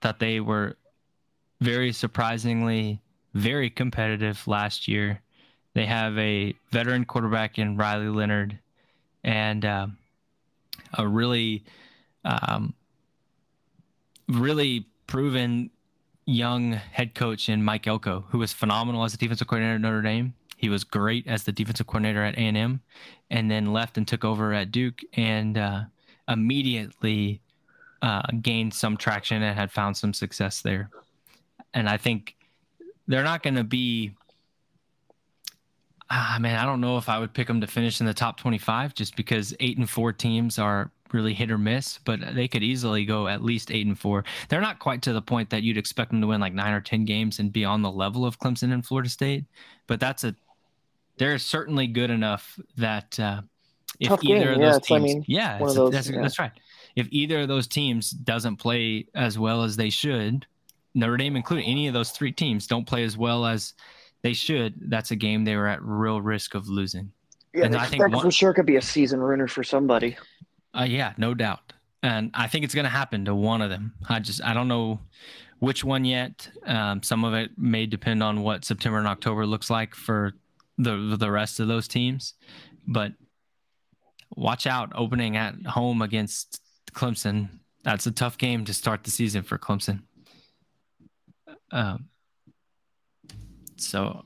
Thought 0.00 0.18
they 0.18 0.40
were 0.40 0.76
very 1.60 1.92
surprisingly 1.92 3.00
very 3.34 3.70
competitive 3.70 4.46
last 4.46 4.88
year. 4.88 5.20
They 5.74 5.86
have 5.86 6.16
a 6.18 6.54
veteran 6.70 7.04
quarterback 7.04 7.58
in 7.58 7.76
Riley 7.76 8.08
Leonard 8.08 8.58
and 9.22 9.64
um, 9.64 9.98
a 10.94 11.06
really, 11.06 11.64
um, 12.24 12.74
really 14.28 14.86
proven 15.06 15.70
young 16.24 16.72
head 16.72 17.14
coach 17.14 17.48
in 17.48 17.62
Mike 17.62 17.86
Elko, 17.86 18.24
who 18.28 18.38
was 18.38 18.52
phenomenal 18.52 19.04
as 19.04 19.14
a 19.14 19.16
defensive 19.18 19.46
coordinator 19.46 19.76
at 19.76 19.80
Notre 19.80 20.02
Dame. 20.02 20.34
He 20.58 20.68
was 20.68 20.82
great 20.82 21.26
as 21.28 21.44
the 21.44 21.52
defensive 21.52 21.86
coordinator 21.86 22.22
at 22.22 22.34
A&M, 22.34 22.80
and 23.30 23.50
then 23.50 23.72
left 23.72 23.96
and 23.96 24.06
took 24.06 24.24
over 24.24 24.52
at 24.52 24.72
Duke, 24.72 25.00
and 25.14 25.56
uh, 25.56 25.82
immediately 26.28 27.40
uh, 28.02 28.22
gained 28.42 28.74
some 28.74 28.96
traction 28.96 29.40
and 29.40 29.56
had 29.56 29.70
found 29.70 29.96
some 29.96 30.12
success 30.12 30.60
there. 30.60 30.90
And 31.74 31.88
I 31.88 31.96
think 31.96 32.34
they're 33.06 33.22
not 33.22 33.44
going 33.44 33.54
to 33.54 33.64
be. 33.64 34.16
Ah, 36.10 36.38
man, 36.40 36.58
I 36.58 36.64
don't 36.64 36.80
know 36.80 36.96
if 36.96 37.08
I 37.08 37.20
would 37.20 37.34
pick 37.34 37.46
them 37.46 37.60
to 37.60 37.66
finish 37.66 38.00
in 38.00 38.06
the 38.06 38.14
top 38.14 38.40
25 38.40 38.94
just 38.94 39.14
because 39.14 39.54
eight 39.60 39.78
and 39.78 39.88
four 39.88 40.12
teams 40.12 40.58
are 40.58 40.90
really 41.12 41.34
hit 41.34 41.50
or 41.50 41.58
miss, 41.58 41.98
but 42.04 42.34
they 42.34 42.48
could 42.48 42.62
easily 42.64 43.04
go 43.04 43.28
at 43.28 43.44
least 43.44 43.70
eight 43.70 43.86
and 43.86 43.98
four. 43.98 44.24
They're 44.48 44.60
not 44.60 44.78
quite 44.80 45.02
to 45.02 45.12
the 45.12 45.22
point 45.22 45.50
that 45.50 45.62
you'd 45.62 45.78
expect 45.78 46.10
them 46.10 46.20
to 46.22 46.26
win 46.26 46.40
like 46.40 46.54
nine 46.54 46.72
or 46.72 46.80
10 46.80 47.04
games 47.04 47.38
and 47.38 47.52
be 47.52 47.64
on 47.64 47.82
the 47.82 47.90
level 47.90 48.24
of 48.24 48.38
Clemson 48.38 48.72
and 48.72 48.84
Florida 48.84 49.08
State, 49.08 49.44
but 49.86 50.00
that's 50.00 50.24
a, 50.24 50.34
they're 51.18 51.38
certainly 51.38 51.86
good 51.86 52.10
enough 52.10 52.58
that 52.76 53.18
uh, 53.20 53.42
if 54.00 54.08
Tough 54.08 54.24
either 54.24 54.44
game, 54.44 54.48
of 54.54 54.58
yeah, 54.60 54.72
those 54.72 54.76
I 54.76 54.80
teams, 54.98 55.02
mean, 55.02 55.24
yeah, 55.26 55.58
those, 55.58 55.90
that's, 55.92 56.10
yeah. 56.10 56.22
that's 56.22 56.38
right. 56.38 56.52
If 56.96 57.08
either 57.10 57.40
of 57.40 57.48
those 57.48 57.66
teams 57.66 58.10
doesn't 58.10 58.56
play 58.56 59.06
as 59.14 59.38
well 59.38 59.62
as 59.62 59.76
they 59.76 59.90
should, 59.90 60.46
Notre 60.94 61.16
Dame 61.16 61.36
included, 61.36 61.64
any 61.64 61.86
of 61.86 61.94
those 61.94 62.10
three 62.10 62.32
teams 62.32 62.66
don't 62.66 62.86
play 62.86 63.04
as 63.04 63.16
well 63.16 63.46
as 63.46 63.74
they 64.22 64.32
should, 64.32 64.74
that's 64.90 65.10
a 65.10 65.16
game 65.16 65.44
they 65.44 65.54
were 65.56 65.66
at 65.68 65.82
real 65.82 66.20
risk 66.20 66.54
of 66.54 66.68
losing. 66.68 67.12
Yeah, 67.54 67.66
And 67.66 67.76
I 67.76 67.86
think 67.86 68.06
one- 68.08 68.20
for 68.20 68.30
sure 68.30 68.52
could 68.52 68.66
be 68.66 68.76
a 68.76 68.82
season 68.82 69.20
ruiner 69.20 69.46
for 69.48 69.62
somebody. 69.62 70.16
Uh, 70.78 70.86
yeah, 70.88 71.12
no 71.16 71.34
doubt. 71.34 71.72
And 72.02 72.30
I 72.34 72.46
think 72.46 72.64
it's 72.64 72.74
going 72.74 72.84
to 72.84 72.90
happen 72.90 73.24
to 73.24 73.34
one 73.34 73.62
of 73.62 73.70
them. 73.70 73.92
I 74.08 74.20
just, 74.20 74.42
I 74.42 74.54
don't 74.54 74.68
know 74.68 75.00
which 75.58 75.82
one 75.82 76.04
yet. 76.04 76.48
Um, 76.66 77.02
some 77.02 77.24
of 77.24 77.34
it 77.34 77.50
may 77.56 77.86
depend 77.86 78.22
on 78.22 78.42
what 78.42 78.64
September 78.64 78.98
and 78.98 79.08
October 79.08 79.46
looks 79.46 79.70
like 79.70 79.94
for 79.94 80.34
the 80.78 81.16
the 81.18 81.30
rest 81.30 81.60
of 81.60 81.68
those 81.68 81.88
teams. 81.88 82.34
But 82.86 83.12
watch 84.34 84.66
out 84.66 84.92
opening 84.94 85.36
at 85.36 85.54
home 85.66 86.00
against 86.00 86.62
Clemson. 86.92 87.48
That's 87.84 88.06
a 88.06 88.12
tough 88.12 88.38
game 88.38 88.64
to 88.64 88.74
start 88.74 89.04
the 89.04 89.10
season 89.10 89.42
for 89.42 89.58
Clemson. 89.58 90.02
Um, 91.70 92.08
so 93.76 94.24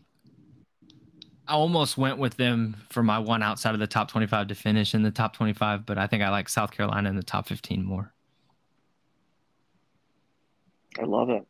I 1.46 1.54
almost 1.54 1.98
went 1.98 2.18
with 2.18 2.36
them 2.36 2.76
for 2.90 3.02
my 3.02 3.18
one 3.18 3.42
outside 3.42 3.74
of 3.74 3.80
the 3.80 3.86
top 3.86 4.10
25 4.10 4.48
to 4.48 4.54
finish 4.54 4.94
in 4.94 5.02
the 5.02 5.10
top 5.10 5.34
25, 5.36 5.84
but 5.84 5.98
I 5.98 6.06
think 6.06 6.22
I 6.22 6.30
like 6.30 6.48
South 6.48 6.70
Carolina 6.70 7.08
in 7.08 7.16
the 7.16 7.22
top 7.22 7.48
15 7.48 7.84
more. 7.84 8.12
I 11.00 11.04
love 11.04 11.30
it. 11.30 11.46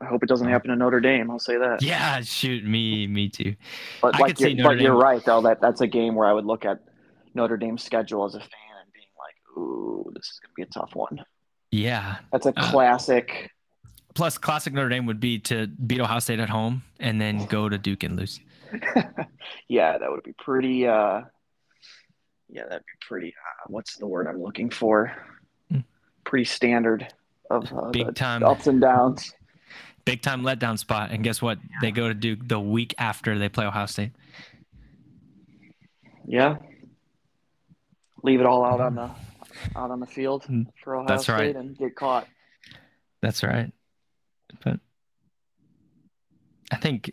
I 0.00 0.06
hope 0.06 0.22
it 0.22 0.28
doesn't 0.28 0.48
happen 0.48 0.70
to 0.70 0.76
Notre 0.76 1.00
Dame. 1.00 1.30
I'll 1.30 1.38
say 1.38 1.56
that. 1.56 1.82
Yeah, 1.82 2.20
shoot 2.22 2.64
me, 2.64 3.06
me 3.06 3.28
too. 3.28 3.54
But 4.02 4.16
I 4.16 4.18
like 4.18 4.36
could 4.36 4.58
you're, 4.58 4.64
but 4.68 4.80
you're 4.80 4.96
right 4.96 5.24
though 5.24 5.42
that 5.42 5.60
that's 5.60 5.80
a 5.80 5.86
game 5.86 6.14
where 6.14 6.26
I 6.26 6.32
would 6.32 6.44
look 6.46 6.64
at 6.64 6.80
Notre 7.34 7.56
Dame's 7.56 7.82
schedule 7.82 8.24
as 8.24 8.34
a 8.34 8.40
fan 8.40 8.48
and 8.82 8.92
being 8.92 9.06
like, 9.18 9.34
"Ooh, 9.58 10.10
this 10.14 10.24
is 10.26 10.40
gonna 10.42 10.52
be 10.56 10.62
a 10.62 10.66
tough 10.66 10.94
one." 10.94 11.24
Yeah. 11.70 12.16
That's 12.32 12.46
a 12.46 12.50
Uh, 12.56 12.70
classic. 12.70 13.50
Plus, 14.14 14.38
classic 14.38 14.72
Notre 14.72 14.88
Dame 14.88 15.06
would 15.06 15.18
be 15.20 15.38
to 15.40 15.66
beat 15.66 16.00
Ohio 16.00 16.20
State 16.20 16.38
at 16.38 16.48
home 16.48 16.82
and 17.00 17.20
then 17.20 17.46
go 17.46 17.68
to 17.68 17.76
Duke 17.78 18.04
and 18.04 18.16
lose. 18.16 18.38
yeah, 19.68 19.98
that 19.98 20.10
would 20.10 20.22
be 20.22 20.32
pretty. 20.38 20.86
uh 20.86 21.22
Yeah, 22.48 22.62
that'd 22.64 22.82
be 22.86 23.06
pretty. 23.06 23.28
Uh, 23.28 23.64
what's 23.68 23.96
the 23.96 24.06
word 24.06 24.26
I'm 24.28 24.40
looking 24.42 24.70
for? 24.70 25.12
Hmm. 25.70 25.80
Pretty 26.24 26.44
standard 26.44 27.12
of 27.50 27.72
uh, 27.72 27.90
Big 27.90 28.14
time, 28.14 28.42
ups 28.44 28.66
and 28.66 28.80
downs. 28.80 29.32
Big 30.04 30.22
time 30.22 30.42
letdown 30.42 30.78
spot. 30.78 31.10
And 31.10 31.22
guess 31.24 31.40
what? 31.42 31.58
They 31.80 31.90
go 31.90 32.08
to 32.08 32.14
Duke 32.14 32.40
the 32.46 32.60
week 32.60 32.94
after 32.98 33.38
they 33.38 33.48
play 33.48 33.66
Ohio 33.66 33.86
State. 33.86 34.12
Yeah. 36.26 36.56
Leave 38.22 38.40
it 38.40 38.46
all 38.46 38.64
out 38.64 38.80
on 38.80 38.94
the 38.94 39.10
out 39.76 39.90
on 39.90 40.00
the 40.00 40.06
field 40.06 40.44
Mm, 40.44 40.66
for 40.82 40.96
Ohio 40.96 41.08
that's 41.08 41.24
State 41.24 41.32
right. 41.34 41.56
and 41.56 41.76
get 41.76 41.94
caught. 41.94 42.26
That's 43.20 43.42
right. 43.42 43.72
But 44.64 44.80
I 46.72 46.76
think, 46.76 47.12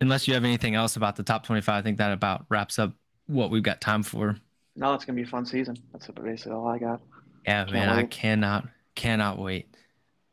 unless 0.00 0.26
you 0.28 0.34
have 0.34 0.44
anything 0.44 0.74
else 0.74 0.96
about 0.96 1.16
the 1.16 1.22
top 1.22 1.44
25, 1.46 1.74
I 1.74 1.82
think 1.82 1.98
that 1.98 2.12
about 2.12 2.46
wraps 2.48 2.78
up 2.78 2.92
what 3.26 3.50
we've 3.50 3.62
got 3.62 3.80
time 3.80 4.02
for. 4.02 4.36
No, 4.74 4.92
it's 4.94 5.04
gonna 5.04 5.16
be 5.16 5.22
a 5.22 5.26
fun 5.26 5.46
season. 5.46 5.76
That's 5.92 6.06
basically 6.08 6.52
all 6.52 6.68
I 6.68 6.78
got. 6.78 7.00
Yeah, 7.44 7.62
Can't 7.64 7.72
man, 7.72 7.88
I 7.88 8.04
cannot 8.04 8.68
cannot 8.94 9.38
wait. 9.38 9.68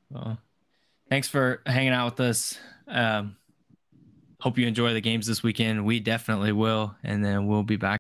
Well, 0.10 0.38
thanks 1.10 1.28
for 1.28 1.62
hanging 1.66 1.94
out 1.94 2.06
with 2.06 2.20
us. 2.20 2.58
Um, 2.88 3.38
hope 4.40 4.58
you 4.58 4.68
enjoy 4.68 4.94
the 4.94 5.02
games 5.02 5.26
this 5.28 5.44
weekend. 5.44 5.86
We 5.86 6.00
definitely 6.00 6.52
will, 6.52 6.96
and 7.04 7.24
then 7.24 7.48
we'll 7.48 7.64
be 7.64 7.78
back. 7.78 7.92